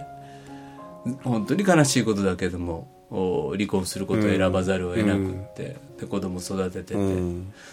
[1.22, 6.96] 本当に悲しいことだけどもお離婚することを選ばざるを得なくって、で子供育ててて、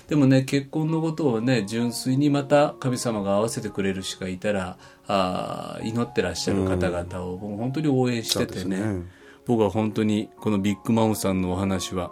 [0.10, 9.04] でもね結婚のことをね純粋にまた神様が合わせてくれる人がいたらあー祈ってらっしゃる方々を僕本当に応援しててね,、ね。
[9.46, 12.12] 僕は本当にこのビッグマムさんのお話は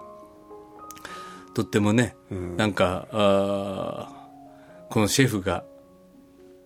[1.57, 2.15] とってもね、
[2.55, 5.63] なんかあーこのシェフが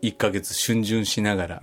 [0.01, 1.61] 1ヶ月逡巡しながら、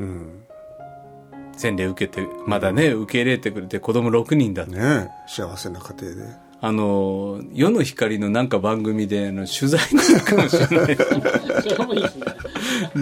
[1.53, 6.23] 洗礼受けてまだね受け入れてくれて子供6人だってね幸せな家庭で。
[6.61, 10.97] あの世の光のなんか番組であの取材になるかもしれない。
[12.97, 12.97] ね。
[12.97, 13.01] ねえ。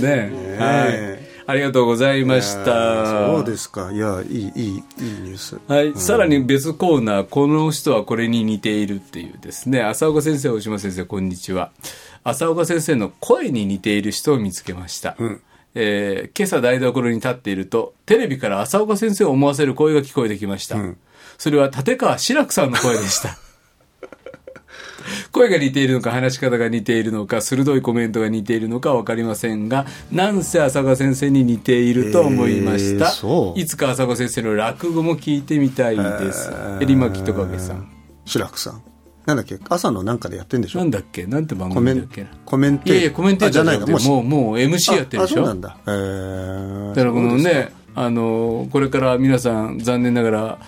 [0.00, 0.32] え。
[0.58, 1.15] はい
[1.48, 11.70] ありがとうございましたーそうですかいやいいいいいいニュースはい、さらに別コーナー、この人はこれに似ているっていうですね、浅岡先生、大島先生、こんにちは。
[12.24, 15.16] 浅岡先生の声に似ている人を見つけました。
[15.74, 20.76] えー今朝台所に立っていると、テレビから浅岡先生を思わせる声が聞こえてきました。
[21.38, 23.38] それは立川志らくさんの声でした。
[25.36, 36.50] 声が似ているのか話し方が似ているのか鋭いコメントが似ているのか分かりませんがなんせ浅川先生に似ていると思いました、えーいつか浅川先生の落語も聞いてみたいです。
[36.80, 37.88] えりまきとかげさん。
[38.24, 38.82] 志らくさん。
[39.26, 39.58] なんだっけ？
[39.68, 40.78] 朝のなんかでやってんでしょ？
[40.78, 41.26] なんだっけ？
[41.26, 42.22] なんて番組だっけ？
[42.22, 45.36] なコメンテいやいやコメンテーターじゃないのもうもう MC やってるでしょ？
[45.36, 45.76] そうなんだ。
[45.86, 46.88] へー。
[46.90, 50.58] だからこのねあのこれから皆さん残念ながら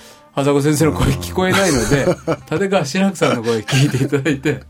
[0.40, 2.06] 浅子先生の声聞こえないので
[2.50, 4.62] 立川志らくさんの声聞いていただいて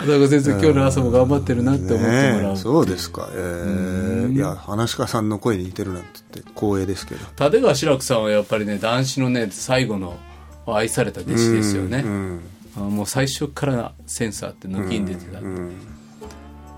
[0.00, 10.16] 浅子先生今日の朝も頑張ってるなって思ってもらうねそうですかええいや話し家さんの声に似てるなんて言って光栄ですけど立川志らくさんはやっぱりね男子のね最後の
[10.66, 12.40] 愛された弟子ですよね、うん
[12.76, 15.40] あもう最初からセンサーって抜きに出てた、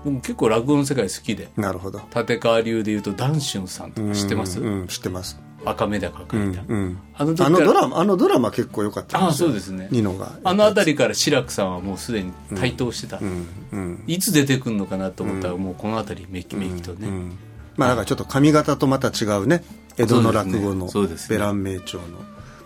[0.03, 9.87] 僕結構落語の世界好きでなるほど立川流でいうと談春さんとか知ってます、うん知ってます赤目高書いた、うんあの時からあのドラマあのドラマ結構良かったああそうですね。
[9.91, 10.31] ニノが。
[10.43, 17.37] あの辺りから志らくさんはもうすでに台頭してた、うんうんいつ出てくるのかなと思ったら、もうこの辺りめきめきとね、うん。
[17.75, 19.63] まあだからちょっと髪型とまた違うね。
[19.97, 21.37] 江戸の落語のそうですね。
[21.37, 22.03] ベラン名調の。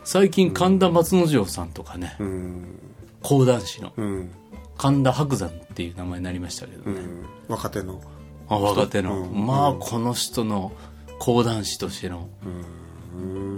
[0.03, 2.15] 最近神田松之丞さんとかね。
[2.19, 2.65] うん。
[3.21, 3.91] 講談師の。
[3.97, 4.29] うん。
[4.77, 7.25] 神田伯山っていう名前になりましたけどね、うん。
[7.47, 8.01] 若手の。
[8.47, 9.45] あ若手の、うん。
[9.45, 10.71] まあこの人の
[11.19, 12.29] 講談師としての、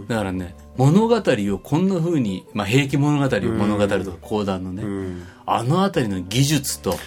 [0.08, 5.24] だからね物語をこんな風にまあ平家物語を物語るとか講談のね、うん。
[5.46, 6.94] あの辺りの技術と。
[6.94, 7.00] そ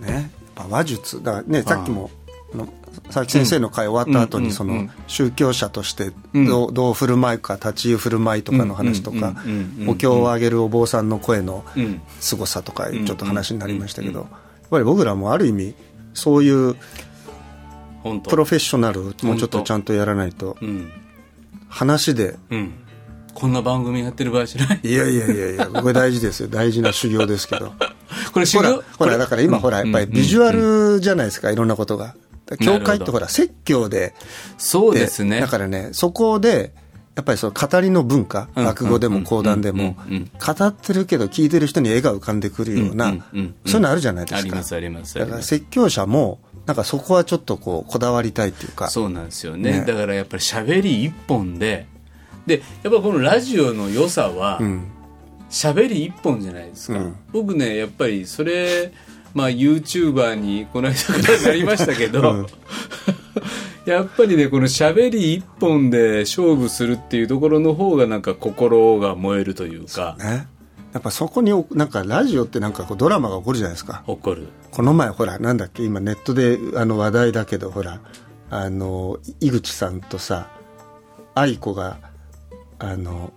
[0.00, 0.30] うね。
[0.56, 1.22] 話術。
[1.22, 2.10] だからねさっきも
[3.04, 4.44] 佐々木先生の会終わった後うん。
[4.44, 4.78] にそのうん。
[4.80, 6.46] うん宗教者としてうん。
[6.46, 9.34] どうどう振る舞うか立ち居振る舞いとかの話とか
[9.86, 12.00] お経をあげるお坊さんの声のうん。
[12.20, 13.04] 凄さとかん。
[13.04, 14.26] ちょっと話になりましたけどうん。
[14.26, 15.74] やっぱり僕らもある意味
[16.14, 16.76] そういう
[18.28, 20.56] プロフェッショナルもうちょっとちゃんとやらないと。
[20.62, 20.90] うん
[21.68, 22.36] 話で。
[22.50, 22.72] うん。
[23.34, 24.80] こんな番組やってる場合じゃない。
[24.82, 26.48] いやいやいやいやこれ大事ですよ。
[26.48, 27.72] 大事な修行ですけど。
[28.32, 32.14] これ修ほら行ほらだから今ほらやっぱりビジュアルじゃないですかいろんなことが。
[32.60, 34.14] 教会ってほら説教で。
[34.56, 35.40] そうですね。
[35.40, 36.74] だからねそこで
[37.14, 39.96] やっぱりその語りの文化うん落語でも講談でも
[40.44, 44.38] 語ってるけど聞いてる人に絵が浮かんでくるようなそういうのあるじゃないですか。
[44.38, 48.88] ありますありますあだから説教者もなんかそこはちょっとこうこだわりたいっていうか。
[48.88, 49.80] そうなんですよね。
[49.80, 49.84] ね。
[49.86, 51.86] だからやっぱり喋り一本で。
[52.46, 54.84] でやっぱこのラジオの良さはうん。
[55.48, 57.16] 喋り一本じゃないですか、うん。
[57.32, 58.92] 僕ねやっぱりそれ
[59.32, 62.46] まあ YouTuber にこの間からなりましたけど、
[63.86, 70.16] やっぱりねこの喋り一本で勝負するっていうところの方がなんか心が燃えるというか。
[70.18, 70.48] ね
[70.92, 74.02] やっぱそこになんかラジオってなんかこうドラマが起こるじゃないですか。
[74.06, 74.48] 怒る。
[74.70, 78.00] この前ほらなんだっけ今ネットであの話題だけどほら
[78.50, 80.48] あの井口さんとさ
[81.34, 81.98] 愛子が
[82.78, 83.32] あの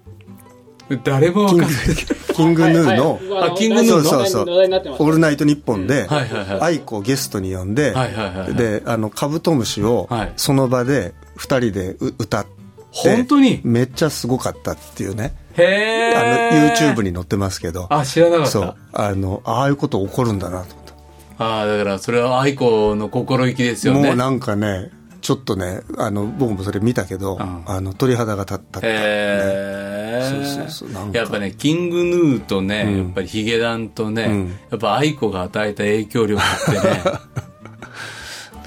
[1.04, 1.96] 誰もキング分かんない。
[2.34, 3.52] キングヌーの、はいはい。
[3.52, 4.04] あキングヌーの？
[4.04, 4.46] そうそうそう。
[4.50, 6.62] 話題になってま「したオールナイトニッポン」ではいはいはい。
[6.62, 8.56] 愛子をゲストに呼んで、はいはいはいはい。
[8.56, 10.34] であのカブトムシをはい。
[10.38, 12.61] その場で2人でう歌って
[12.92, 13.62] 本当に？
[13.64, 15.34] めっちゃすごかったっていうね。
[15.58, 16.28] へあの
[16.58, 17.88] え YouTube に載ってますけど。
[17.90, 18.52] あ知らなかった。
[18.52, 18.76] そう。
[18.94, 20.86] あのああいうこと起こるんだなと思っ
[21.38, 21.46] た。
[21.46, 24.08] ああだからそれは愛子の心意気ですよね。
[24.08, 27.64] もうなんかねちょっとねあの僕もそれ見たけど、ん。
[27.66, 31.18] あの鳥肌が立った、へえそうそうそうなんか。
[31.18, 32.98] やっぱねキングヌーとね、うん。
[32.98, 34.48] やっぱりヒゲダンとね、うん。
[34.70, 37.04] やっぱ愛子が与えた影響力ってね。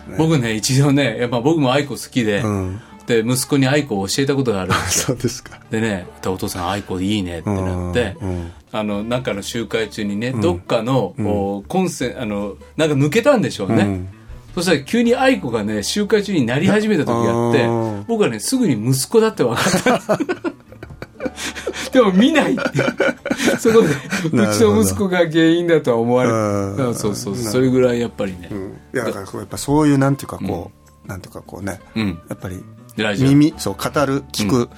[0.19, 5.07] 僕ね一度ねやっぱ僕も愛子好きで、うんで息子に愛子を教えたことがあるんですよ。
[5.09, 5.61] そうですか。
[5.71, 8.53] でねお父さん愛子いいねってなって、うんうん。
[8.73, 14.09] あのなんかの集会中にね、どっかの、おコンセあのなんか抜けたんでしょうね、うん。
[14.55, 20.19] そしたら急に愛子がね集会中になり始めた時があって僕はねすぐに息子だって分かった。
[21.93, 22.55] でも見ない。
[22.55, 22.62] って
[23.59, 26.33] そこでうちの息子が原因だとは思われう
[26.75, 26.77] ん。
[26.77, 27.53] るそうそうそう。
[27.53, 28.73] それぐらいやっぱりね、うん。
[28.93, 30.73] いやだからやっぱそういうなんていうかこ
[31.05, 32.19] う、なんていうかこうね、うん。
[32.29, 32.62] やっぱり
[32.96, 34.68] 耳そう語る聞く、やっ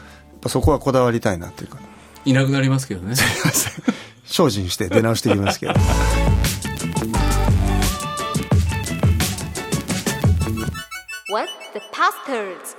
[0.40, 1.78] ぱそこはこだわりたいなっていうか。
[2.24, 3.14] いなくなりますけどね。
[4.24, 5.74] 精進して出直していきますけど。
[11.32, 12.76] What the pastors?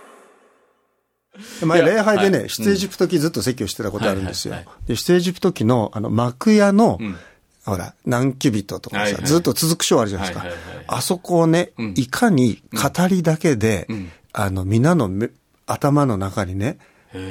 [1.66, 2.50] 前礼拝でね、はい。
[2.50, 4.56] 出エジプト記ずっと説教してたことあるんですよ。
[4.88, 7.18] で、出エジプト記の、あの、幕屋の、ん。
[7.66, 10.48] ほら、何キュビットとかさ、はいはいずっと続く章あるじゃないですか。
[10.88, 11.94] あそこをね、ん。
[11.96, 15.30] いかに語りだけで、んあの、皆のめ
[15.66, 16.78] 頭の中にね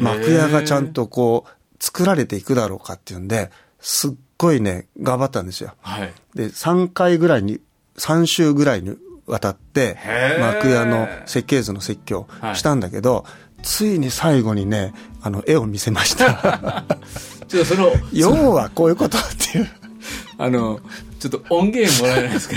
[0.01, 5.75] 幕屋がちゃんとこう、作られていくだろうかっていうんで、すっごいね、頑張ったんですよ。
[5.81, 7.61] はいで、3回ぐらいに、
[7.99, 9.97] 3週ぐらいにわたって
[10.39, 13.25] 幕屋の設計図の説教したんだけど、
[13.63, 16.85] ついに最後にね、あの、絵を見せました。
[17.49, 19.21] ちょっとその 要はこういうことっ
[19.53, 19.69] ていう。
[20.39, 20.81] あの
[21.19, 22.57] ちょっと音源もらえないですか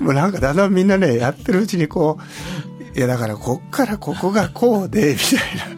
[0.00, 2.22] もうなんかだんだんみんなねやってるうちにこう
[2.96, 5.76] いやだからこっからここがこうでみたい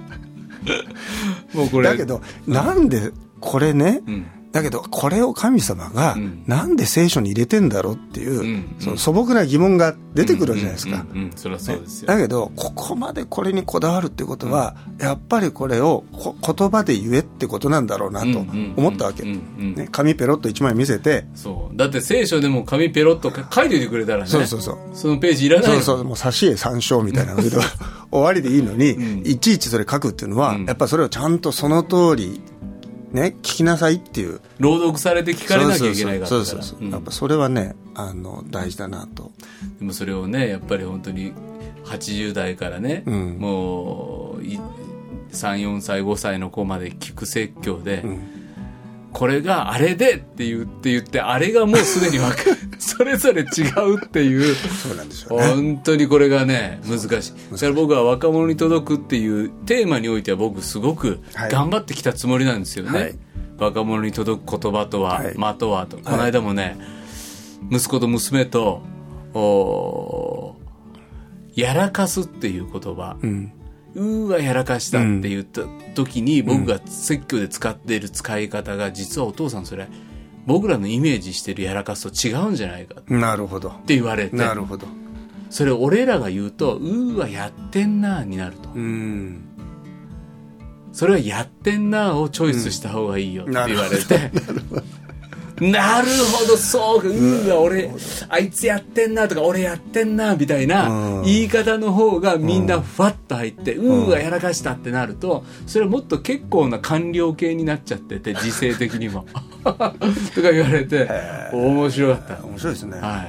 [1.52, 1.88] もうこれ。
[1.88, 6.44] なだけどなんでこれね、うんだけどこれを神様がうん。
[6.46, 8.76] なんで聖書に入れてんだろうっていう、ん。
[8.78, 11.32] その素朴な疑問が出てくるじゃないですか、うんうんうん。
[11.36, 18.38] そりゃそうですよ、だけどここまでこれにこだわるってことは、やっぱりこれをこ言葉で言えってことなんだろうなと
[18.76, 19.24] 思ったわけ、
[19.92, 21.26] 紙ペロッと1枚見せて。
[21.34, 21.76] そう。
[21.76, 24.26] だって聖書でも紙ペロッと 書いておいてくれたらね。
[24.28, 24.78] そうそうそう。
[24.94, 25.74] そのページいらないの。
[25.76, 26.04] そうそう。
[26.04, 27.50] もう挿絵参照みたいなので
[28.10, 29.22] 終わりでいいのに、ん。
[29.26, 30.64] いちいちそれ書くっていうのは、うん。
[30.64, 32.40] やっぱそれをちゃんとその通り
[33.12, 34.40] ね聞きなさいっていう。
[34.58, 36.26] 朗読されて聞かれなきゃいけないから。
[36.26, 36.90] そうそうそう、うん。
[36.90, 39.32] やっぱそれはねあの大事だなと。
[39.78, 41.32] でもそれをねやっぱり本当に
[41.84, 43.38] 80代からね、うん。
[43.38, 44.42] もう
[45.32, 48.37] 34歳5歳の子まで聞く説教で、ん
[49.18, 52.56] これがあれでって言って言ってあれがもうすでに分かる。
[52.78, 54.54] それぞれ違うっていう。
[54.54, 55.44] そうなんですよね。
[55.44, 57.32] 本当にこれがね難しい。
[57.50, 61.50] だから僕は若者に届くっていうテーマにおいては僕すごくはい。
[61.50, 63.18] 頑張ってきたつもりなんですよね、はい。
[63.58, 65.34] 若者に届く言葉とは、はい。
[65.36, 65.96] 間とはと。
[65.96, 66.78] この間もね、
[67.72, 68.82] 息子と娘と
[69.34, 73.52] おーやらかすっていう言葉、うん
[73.98, 75.62] うーわやらかしたって言った
[75.94, 79.88] 時に僕が説教で使っている使い方が実はお父さんそれ
[80.46, 83.00] 僕らのイメージしてるやらかすと違うんじゃないか。
[83.00, 83.74] ってなるほど。
[83.86, 84.36] 言われて。
[84.36, 84.86] なるほど。
[85.50, 88.70] それを俺らが言うとうーわやってんなーになると。
[88.70, 89.44] うん。
[90.92, 94.82] それはやってんなーをチョイスした方がいいよって言われて、なるほど
[96.56, 97.08] そうか。
[97.08, 97.90] うーわ俺
[98.28, 101.22] あいつやってんなとか俺やってんなみたいなうん。
[101.22, 109.26] 言い方の方がみんなふわっと入ってうーわやらかしたってなるとそれはもっと結構な官僚系になっちゃってて時勢的にも。
[109.64, 109.92] とか
[110.34, 111.08] 言われて
[111.52, 112.44] 面白かった。
[112.44, 113.26] 面白いですね、は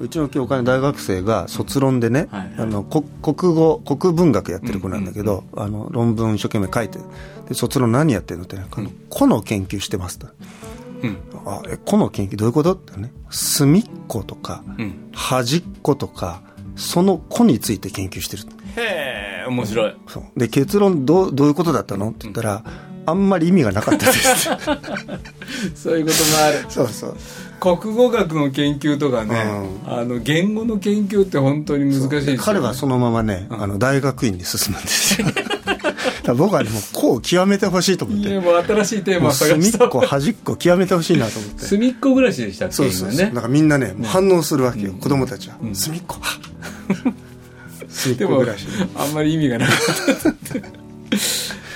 [0.00, 2.52] うちの教会の大学生が卒論でね、はい。
[2.58, 6.98] あのこ国語国文学やってる子なんだけど、あの論文一生懸命書いて
[7.48, 10.61] で卒論何やってるのって、ね、あの研究してますと、うん
[11.44, 13.12] あえ個の研究どういうことってね。
[13.30, 15.10] 隅っことか、うん。
[15.12, 16.42] 端っことか
[16.76, 18.44] その個について研究してる。
[18.76, 19.96] へえ面白い。
[20.06, 20.24] そう。
[20.38, 22.10] で結論どうどういうことだったの？
[22.10, 22.64] って言ったら、
[23.06, 24.48] あんまり意味がなかったです。
[25.74, 26.64] そういうこともある。
[26.68, 27.16] そうそう。
[27.62, 29.36] 国語学の研究とかね、
[29.86, 35.28] あの言語の研究って本当に難しいですよ、ね、彼はそのままね、あの大学院に進むんですよ
[36.36, 38.38] 僕はでも個を極めてほしいと思って。
[38.38, 39.78] もう新しいテーマを探した。
[39.78, 41.64] 隅っこ端っこ極めてほしいなと思って。
[41.64, 46.18] 隅っこ暮らしでしたっけそうそうそう、今ねだからみんなね、反応するわけよ、子供たちは、隅っこ。
[46.20, 46.38] は
[47.88, 48.66] 隅っこ暮らし。
[48.94, 49.76] あんまり意味がなかっ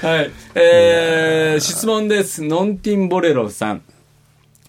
[0.00, 0.30] た はい。
[0.54, 2.42] えー、質問です。
[2.42, 3.82] ノンティンボレロさん。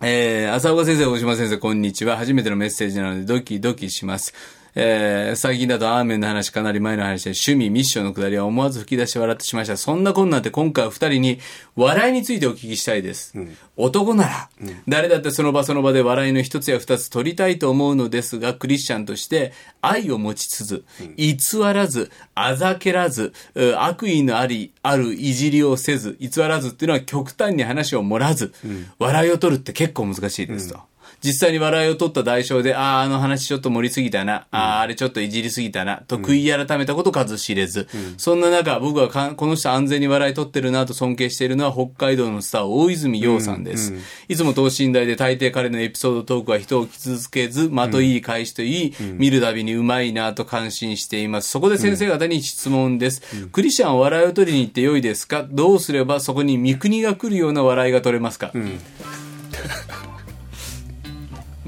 [0.01, 2.17] えー、浅岡先生、大島先生、こんにちは。
[2.17, 4.33] 初めてのメッセージなのでドキドキします。
[4.79, 9.75] えー、最近だとアーメンの話、かなり前の話で、趣味、ミッションのくだりは思わず吹き出し笑ってしまいました。
[9.75, 11.39] そんなこんなんで今回は二人に
[11.75, 13.33] 笑いについてお聞きしたいです。
[13.75, 14.49] 男なら、
[14.87, 20.85] 誰だってその場その場で笑いの一つや二つ取りたいと思うのですが、クリスチャンとして愛を持ちつつ、
[21.15, 21.37] 偽
[21.73, 28.53] らず、あざけらず、う悪意のあり、あるいじりをせず、偽らずっていうのは極端に話を盛らず、
[28.99, 30.81] 笑いを取るって結構難しいですと。
[31.23, 43.93] 実際に笑いを取った代償で、ああ、あの話ちょっと盛りすぎたな、ああ、あれちょっといじりすぎたな、と悔い改めたこと数知れず、そんな中、僕はかこの人安全に笑い取ってるなと尊敬しているのは北海道のスター、大泉洋さんです。
[44.27, 51.49] いつも等身大で大抵彼のエピソードトークは人を傷つけず、的いい返しといい、見るたびにうまいなと感心しています。
[51.49, 53.21] そこで先生方に質問です。
[53.51, 55.45] クリスチャンは笑いを取りに行って良いですか？
[55.49, 58.67] どうすればそこに三国が来るような笑いが取れますか、もう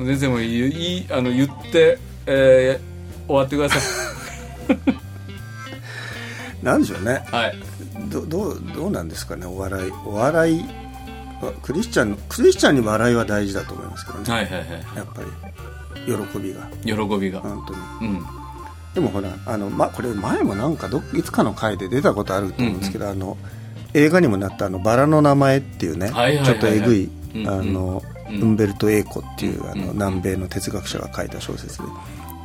[0.05, 2.89] 先生もいいいいあの言って、えー
[3.29, 3.75] 終わってくださ
[6.63, 7.35] なんでしょうねい。
[7.35, 7.55] はい。
[8.09, 10.65] どどうどうなんですかねお笑いお笑い
[11.41, 14.57] はクリスチャンのクリスチャンに笑いは大事だと思いますけどね、はいはいは
[14.95, 15.27] やっぱり
[16.05, 16.71] 喜びがい。
[16.83, 17.39] 喜びが。
[17.39, 17.73] 本当
[18.05, 18.25] にうん。
[18.95, 23.37] でもほらあの、ま、これ前もなんかどいつかの回で出たことあると思うんですけど、あの
[23.93, 31.83] 映画にもなったあの「バラの名前」っていうね、はいはいはいはいちょっとえぐい、うんあの、うんウンベルト・エーコっていうあの、うん南米の哲学者が書いた小説で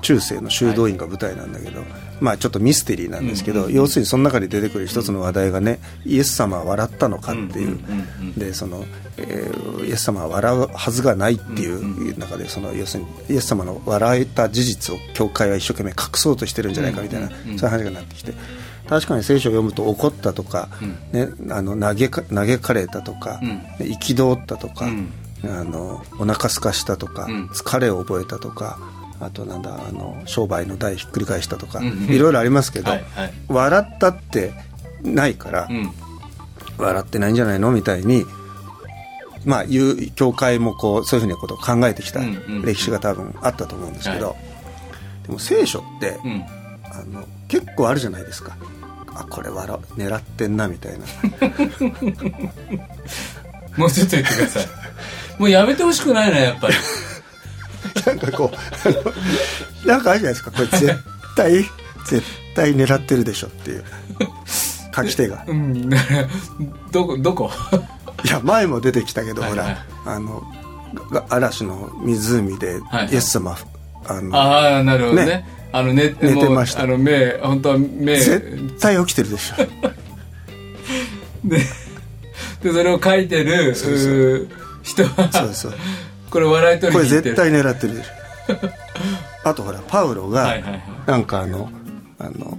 [0.04, 1.82] 中世の修道院が舞台なんだけど、
[2.20, 8.32] まあちょっとミステリーなんですけど、要するにその中で出てくる一つの話題がね、イエス様は笑ったのかっていう、うんうんうんうん。
[8.34, 8.84] でその、
[9.16, 17.58] えーイエス様は笑うはずがないっていう中でその要するにイエス様の笑えた事実を教会は一生懸命隠そうとしてるんじゃないかみたいな、うんうんうん。
[17.58, 18.32] そういう話がなってきて
[18.88, 20.68] 確かに聖書を読むと怒ったとか、
[21.12, 24.32] ね、あの嘆か嘆かれたとか、うん。
[24.34, 25.12] ったとか、うん
[25.50, 27.46] あのお腹すかしたとか、うん。
[27.46, 28.78] 疲れを覚えたとか
[29.20, 32.04] あとなんだあの商売の代ひっくり返したとか、うんうん。
[32.04, 33.32] いろいろありますけど、はいはい。
[33.48, 34.52] 笑ったって
[35.02, 35.90] ないから、うん。
[36.78, 38.24] 笑ってないんじゃないのみたいに
[39.44, 42.20] まあいう教会もこうそういうふうなことを考えてきた
[42.64, 44.34] 歴史が多分あったと思うんですけど、は
[45.26, 46.44] でも聖書って、うん。
[46.94, 48.56] あの結構あるじゃないですか。
[49.08, 51.04] あこれ笑狙ってんなみたいな。
[53.76, 54.83] もうちょっと言ってください
[55.38, 56.74] もうやめてほしくないなやっぱり。
[58.06, 58.56] なんかこう
[58.88, 60.50] あのなんかあるじゃないですか。
[60.50, 60.98] これ絶
[61.36, 61.52] 対
[62.06, 62.22] 絶
[62.54, 63.84] 対狙ってるでしょっていう。
[64.94, 65.44] 書き手が。
[65.48, 65.90] うん。
[66.92, 67.50] どこどこ？
[68.24, 70.42] いや前も出てきたけど、ほらあの
[71.10, 73.56] が嵐の湖ではいイエス様、
[74.06, 75.26] あのああなるほどね。
[75.26, 75.48] ね。
[75.72, 76.84] あの寝寝てました。
[76.84, 78.16] あの目本当は目。
[78.16, 79.56] 絶対起きてるでしょ。
[81.44, 81.58] で
[82.62, 84.12] でそれを書いてるそうそう。
[84.12, 84.48] う
[84.84, 85.32] 人は。
[85.32, 85.74] そうそう
[86.30, 87.36] これ笑い取これりに行ってる。
[87.36, 88.02] 絶対狙ってる。
[89.42, 90.54] あとほらパウロが、
[91.06, 91.70] なんかあの
[92.18, 92.58] あの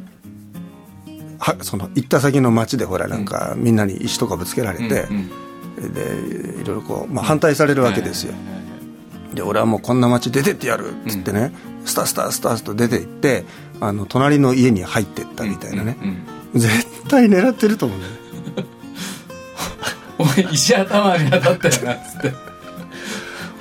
[1.40, 5.32] はその行った先の町でほらなんか、みんなに石とかぶつけられて、うん
[5.76, 8.34] でいろいろこう、まあ、反対されるわけですよ、
[9.34, 11.54] で俺はもうこんな町出てってやるっつってね、
[11.84, 13.44] スタスタスタスと出て行って
[13.82, 15.98] あの隣の家に入ってったみたいなね、
[16.54, 18.20] 絶対狙ってると思うんだよね
[20.52, 22.56] 石頭に当たったよなっつって。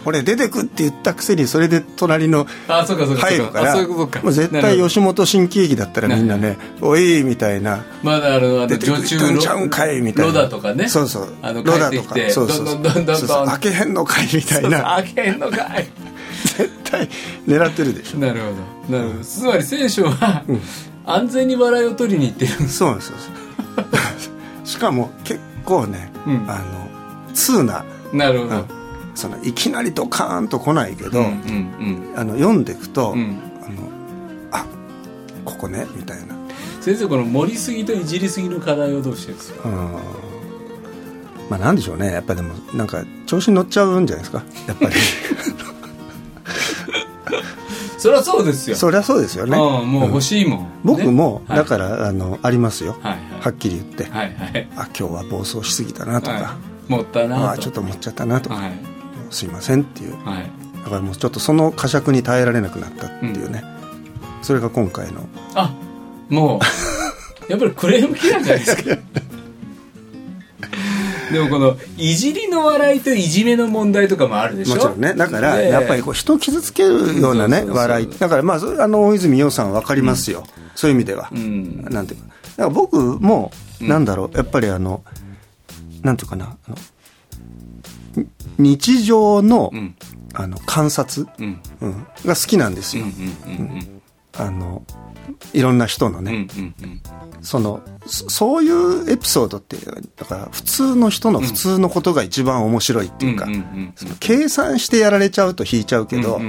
[0.06, 7.84] 俺出てくって言ったくせにそれで隣のあそうかそうか入るからもう絶対吉本新喜劇だったらみんなね「おい」みたいな。
[8.02, 10.32] まだあのあの女中ったんちゃうんかいみたいな。
[10.32, 10.88] ロダとかね。
[10.88, 11.28] そうそう。
[11.42, 12.16] あのロダとか。
[12.28, 12.66] そうそう。
[12.66, 14.82] どんどん開けへんのかいみたいな。
[14.82, 15.88] 開けへんのかい
[16.44, 17.08] 絶対
[17.48, 18.18] 狙ってるでしょ。
[18.18, 18.46] なるほ
[18.92, 18.98] ど。
[18.98, 19.24] なるほど。
[19.24, 20.44] つまり聖書は、
[21.06, 22.68] 安全に笑いを取りに行ってる。
[22.68, 23.14] そうなんですよ。
[24.64, 26.44] しかも結構ね、うん。
[26.48, 26.88] あの
[27.34, 28.64] 通な、なるほど、うん。
[29.14, 33.18] そのいきなりドカーンと来ないけど、うんうんあの読んでいくと、うん。
[33.18, 33.74] うんあの
[34.52, 34.66] あ
[35.44, 36.34] ここねみたいな。
[36.80, 39.68] 先生この盛りすぎといじりすぎの課題をどうしてるんですか？
[39.68, 39.74] うん。
[41.50, 42.12] まあなんでしょうね。
[42.12, 44.42] やっぱでもなんか調子に乗っちゃうんじゃないですか？
[44.68, 44.94] やっぱり
[48.04, 48.76] そりゃそうですよ。
[48.76, 49.56] そりゃそうですよね。
[49.56, 51.56] うんもう欲しいもん、僕も、ね。
[51.56, 53.20] だからあのありますよ、はいはい。
[53.40, 54.68] はっきり言って、はいはい。
[54.76, 56.42] あ今日は暴走しすぎたなとか、は
[56.88, 56.92] い。
[56.92, 57.50] 持ったなと。
[57.52, 58.72] あちょっと持っちゃったなとか、はい。
[59.30, 60.22] すいませんっていう。
[60.22, 60.50] はい。
[60.84, 63.64] だからもうちょっとその呵責に耐えられなくなったっていうね、
[64.42, 65.26] それが今回の。
[65.54, 65.74] あ
[66.28, 66.60] もう。
[67.48, 68.96] やっぱりクレーム来たんじゃないですか
[71.32, 74.74] でもこのいじりの笑いといじめの問題とかもあるでしょ？
[74.74, 75.14] もちろんね。
[75.14, 78.08] だからやっぱりこう人を傷つけるようなね笑い。
[78.18, 80.44] だからまああの大泉洋さん分かりますよ、
[80.74, 81.84] そういう意味では、うん。
[81.90, 82.26] なんていうか。
[82.28, 83.50] だから僕も、
[83.80, 84.36] なんだろう。
[84.36, 85.02] やっぱりあの
[86.02, 86.56] なんていうかな。
[88.58, 89.96] 日常の,、うん。
[90.34, 91.60] あの観察、うん。
[91.80, 92.06] うん。
[92.24, 93.60] が好きなんですよ、うんうん。
[93.60, 94.02] うん。
[94.36, 94.82] あの
[95.52, 96.46] いろんな人のね、
[97.42, 99.76] そのそそういうエピソードって
[100.16, 103.46] だから普通の人の普通のことが一番面白いっていうか、
[104.20, 106.40] 計算してやられちゃうと引いちゃうけど、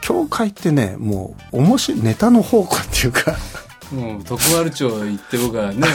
[0.00, 3.36] 教会ってねもう面白いネタの宝庫っていうか
[3.92, 5.86] うんもう徳丸町行って僕はね。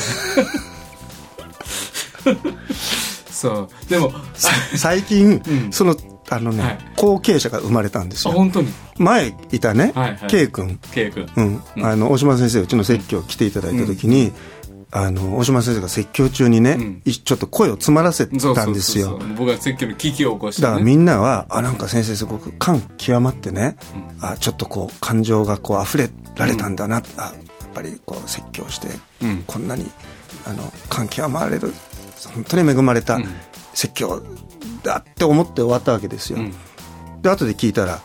[3.31, 3.69] そう。
[3.89, 4.11] でも
[4.75, 5.71] 最近、うん。
[5.71, 5.95] その
[6.29, 6.77] あのね、はい。
[6.97, 8.33] 後継者が生まれたんですよ。
[8.33, 8.67] あ本当に？
[8.97, 10.29] 前いたね、はいはい。
[10.29, 11.27] K 君、K 君。
[11.35, 11.61] うん。
[11.77, 11.85] うん。
[11.85, 14.33] あの大島先生うちの説教来ていただいた時に、
[14.91, 17.01] あの大島先生が説教中にね、うん。
[17.05, 18.51] いちょっと声を詰まらせたんですよ。
[18.51, 19.19] そうそうそう。
[19.19, 23.77] そう僕は説教の危機を起こして、ね、だからみんなは、あ、なんか先生すごく感極まってね、
[24.21, 27.33] あ、ちょっとこう感情がこう溢れられたんだな、あ、やっ
[27.73, 28.89] ぱりこう説教して、
[29.21, 29.43] うん。
[29.47, 29.89] こんなに、
[30.45, 31.73] あの、感極まれる、
[32.33, 33.25] 本当に恵まれたうん
[33.77, 34.23] 説教
[34.83, 36.39] だって思って終わったわけですよ。
[36.39, 36.53] うん。
[37.21, 38.01] で、後で聞いたら、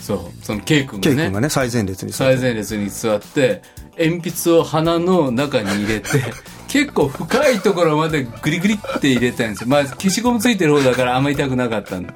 [0.00, 1.16] そうその K 君がね。
[1.16, 3.60] 君がね、最前列に座っ最て前列に座って
[3.98, 6.08] 鉛筆を鼻の中に入れて
[6.68, 9.68] 結構深いところまでグリグリって入れたんですよ。
[9.68, 12.14] まあ消しゴムついてる方だからあんま痛くなかったんで。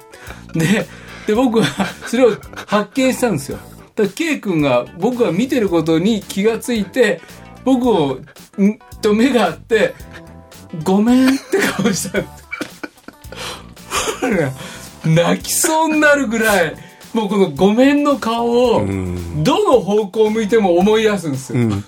[0.55, 0.87] で
[1.27, 1.65] で僕は
[2.07, 2.35] それを
[2.65, 3.59] 発見したんですよ。
[3.95, 7.21] だから K 君が僕が見てることに気がついて
[7.63, 8.19] 僕を
[8.59, 9.93] んと目があって
[10.83, 12.44] 「ごめん」って顔したんです
[14.29, 14.51] ほら
[15.05, 16.75] 泣きそうになるぐらい。
[17.15, 18.85] もうこの「ごめん」の顔を
[19.37, 21.83] どの方向を向いても思い出すんですよ、うん。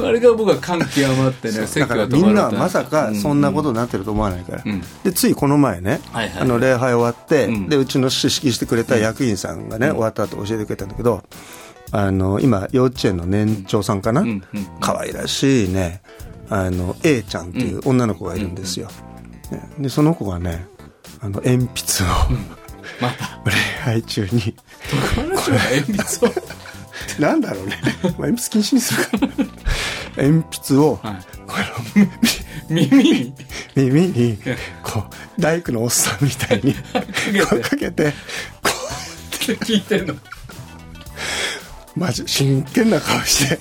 [0.02, 4.82] あれが僕は感極まってね席だからみんなはまさかそんなこととになってると思わないから、うん。
[5.04, 7.68] でついこの前ね、はいはいあの礼拝終わって、うん。
[7.68, 11.22] でうちの指揮してくれた役員さんがね、終わった後教えてくれたんだけど
[11.92, 14.42] あの今幼稚園の年長さんかな、うんうん
[14.80, 16.00] 可愛らしいね
[16.48, 18.88] あの A ちゃんっていう女の子がいるんですよ、
[19.50, 19.68] ね。
[19.78, 20.66] でその子がね
[21.26, 22.06] あの鉛筆を、
[23.00, 23.40] また。
[23.50, 24.54] 礼拝中に。
[25.16, 26.32] この人が鉛筆を。
[27.18, 29.10] なんだろうね、まあ、鉛筆禁止にするか。
[30.16, 32.72] 鉛筆を、はい。
[32.72, 33.34] 耳に？
[33.74, 34.38] 耳に
[34.82, 35.04] こ
[35.38, 36.80] う大工のおっさんみたいにけ
[37.32, 37.44] て。
[37.44, 38.12] こうかけて
[38.62, 38.70] こ
[39.64, 40.14] 聞いてんの？
[40.14, 40.20] う
[41.96, 43.58] マジ真剣な顔して。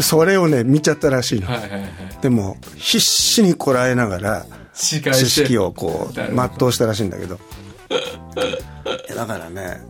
[0.00, 1.90] それをね見ちゃったらしいの、はいはいはい。
[2.20, 7.38] でも必死にこらえながら知識をこう全うしたらしいんだけど。
[9.14, 9.80] だからね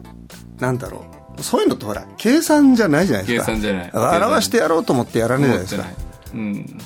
[0.58, 1.04] なんだろ
[1.38, 1.42] う。
[1.42, 3.46] そういうのってほら計算じゃないじゃないですか。
[3.46, 3.90] 計算じゃない。
[4.22, 5.86] 表してやろうと思ってやらないじゃないですか。
[6.34, 6.78] うん。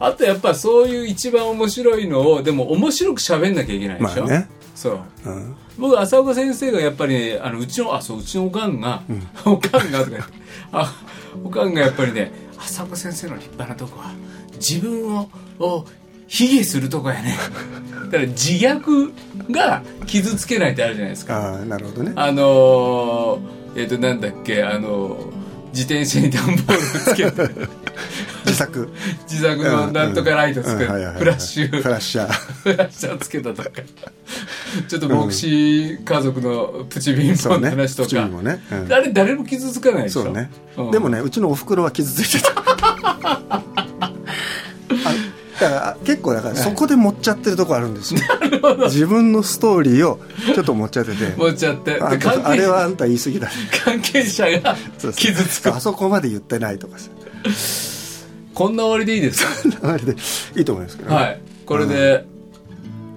[0.00, 4.48] あとやっぱそういう一番面白いのをでも面白く喋んなきゃいけないでしょ、まあね。
[4.74, 5.00] そう。
[5.24, 5.56] うん。
[5.78, 9.02] 僕浅岡先生がやっぱりねあのうちのあそううちのおかんが、
[9.44, 10.28] おかんがとか
[10.72, 10.94] あ
[11.42, 14.12] おかんがやっぱりね浅岡先生の立派なとこは
[14.54, 15.84] 自分をを
[16.26, 17.36] 卑下するとこやね。
[18.10, 19.12] だから自虐
[19.50, 21.36] が傷つけないってあるじゃないですか。
[21.36, 22.12] ああなるほどね。
[22.16, 25.44] あのー、えっ、となんだっけあのー
[25.74, 27.68] 自転車に段ボールつけて。
[28.46, 28.88] 自作。
[29.28, 31.82] 自作のなんとかライトつけフラッシュ。
[31.82, 32.32] フラッシャー。
[32.62, 33.70] フラッシャーつけたとか。
[34.88, 38.42] ちょっと牧師家族のプチビンポンの話とか、ね。
[38.42, 38.64] ね。
[38.70, 38.88] うん。
[38.88, 40.22] 誰誰も傷つかないでしょ。
[40.24, 40.90] そうね、ん。
[40.92, 43.83] でもねうちのおふくろは傷ついてた
[45.68, 48.20] から結構だからそこで持っちゃってるとこあるんですよ。
[48.86, 50.20] 自分のストーリーを
[50.54, 51.34] ちょっと持っちゃってて。
[51.36, 52.00] 持っちゃって。
[52.00, 53.50] ああれはあんた言い過ぎだ
[53.84, 54.76] 関係者が
[55.16, 55.74] 傷つく。
[55.74, 57.10] あそこまで言ってないとかさ。
[58.54, 59.44] こんな終わりでいいです
[59.80, 59.90] か？
[59.90, 60.14] あれで
[60.56, 61.40] いいと思いますけどね、はい。
[61.66, 62.24] これで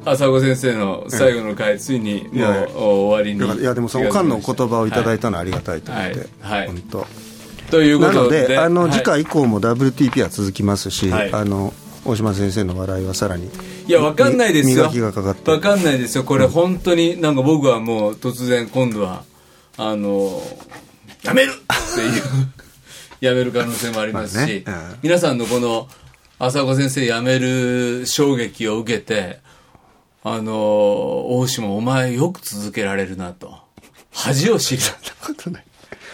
[0.03, 6.59] 浅岡先生の最後の回ついにもう終わりにいやでもそのおかんの言葉をいただいたのはありがたいと思って、はい。
[6.59, 6.67] はい。
[6.67, 7.07] 本当。
[7.69, 8.47] ということで。
[8.47, 8.91] であのはい。
[8.93, 11.33] 次回以降も WTP は続きますし、はい。
[11.33, 11.73] あの
[12.07, 13.49] 大島先生の笑いはさらに
[13.85, 14.85] いやわかんないですよ。
[14.85, 15.51] 磨きがかかって。
[15.51, 16.23] わかんないですよ。
[16.23, 19.23] これ本当になんか僕はもう突然今度は
[19.77, 20.41] あの
[21.23, 21.51] やめる！
[21.51, 22.21] っていう
[23.19, 24.85] やめる可能性もありますし、まあね。
[24.91, 24.95] うん。
[25.03, 25.87] 皆さんのこの
[26.39, 29.39] 浅岡先生辞める衝撃を受けて
[30.23, 30.53] あの
[31.37, 33.57] 大島お前よく続けられるなと。
[34.13, 35.63] 恥を知るそんなことない。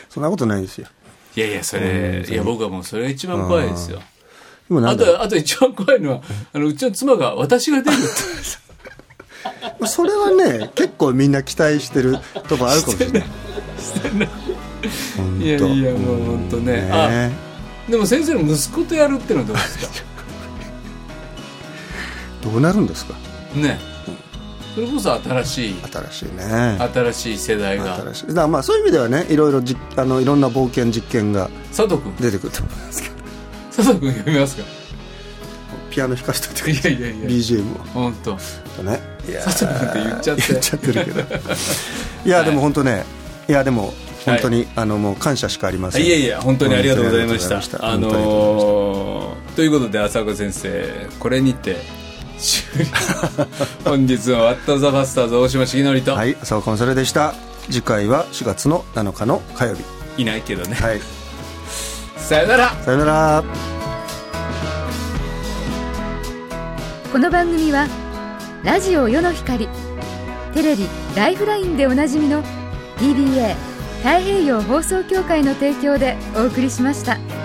[0.10, 0.88] そんなことないですよ。
[1.36, 3.98] いやいやそれいや僕はもうそれが一番怖いですよ。
[3.98, 4.04] で
[4.74, 6.22] もなんだあとあと一番怖いのは
[6.54, 8.04] あのうちの妻が私が出るって。
[9.88, 12.18] それはね結構みんな期待してる
[12.48, 13.24] とこあるかもしれない。
[15.40, 16.74] いやいやもう本当ね。
[16.82, 16.90] ね。
[16.92, 17.30] あ
[17.92, 19.88] でも先生の息子とやるってのはどうですか？
[22.44, 23.14] どうなるんですか？
[23.56, 23.80] ね。
[24.76, 25.76] それこそ新しい。
[25.92, 26.78] 新しいね。
[26.94, 27.96] 新しい世代が。
[27.98, 28.28] 新しい。
[28.28, 32.16] だからまあそういう意味ではねいろいろじあのいろんな冒険実験が佐藤君。
[32.20, 33.13] 出てくると思いますけど
[33.76, 34.64] 佐藤君読みますか
[35.90, 38.38] ピアノ弾かせておいてくいやいやいや BGM を本当。
[38.78, 39.00] とね。
[39.28, 40.44] いや佐藤君って言っちゃって。
[40.50, 41.22] 言っちゃってるけど。
[42.26, 43.06] いやでも本当ね
[43.48, 43.94] いやでも
[44.26, 46.06] 本当に、あのもう感謝しかありません。
[46.06, 47.86] いやいや本当にありがとうございました。
[47.86, 51.78] あのーということで浅岡先生これにて
[52.40, 53.48] 終了。
[53.86, 57.36] 本日は「ワット・ザ・バスターズ」大島重則と、はい浅岡まされでした。
[57.70, 59.84] 次回は4月の7日の火曜日。
[60.18, 61.02] いないけどね、はい
[62.34, 63.44] さよならさよなら
[67.12, 67.88] この番組は
[68.64, 69.70] ラジオ世の光
[70.56, 72.42] テレビ「ライフライン」でおなじみの
[72.98, 73.54] TBA
[74.00, 77.43] 太平洋放送協会の提供でお送りしました。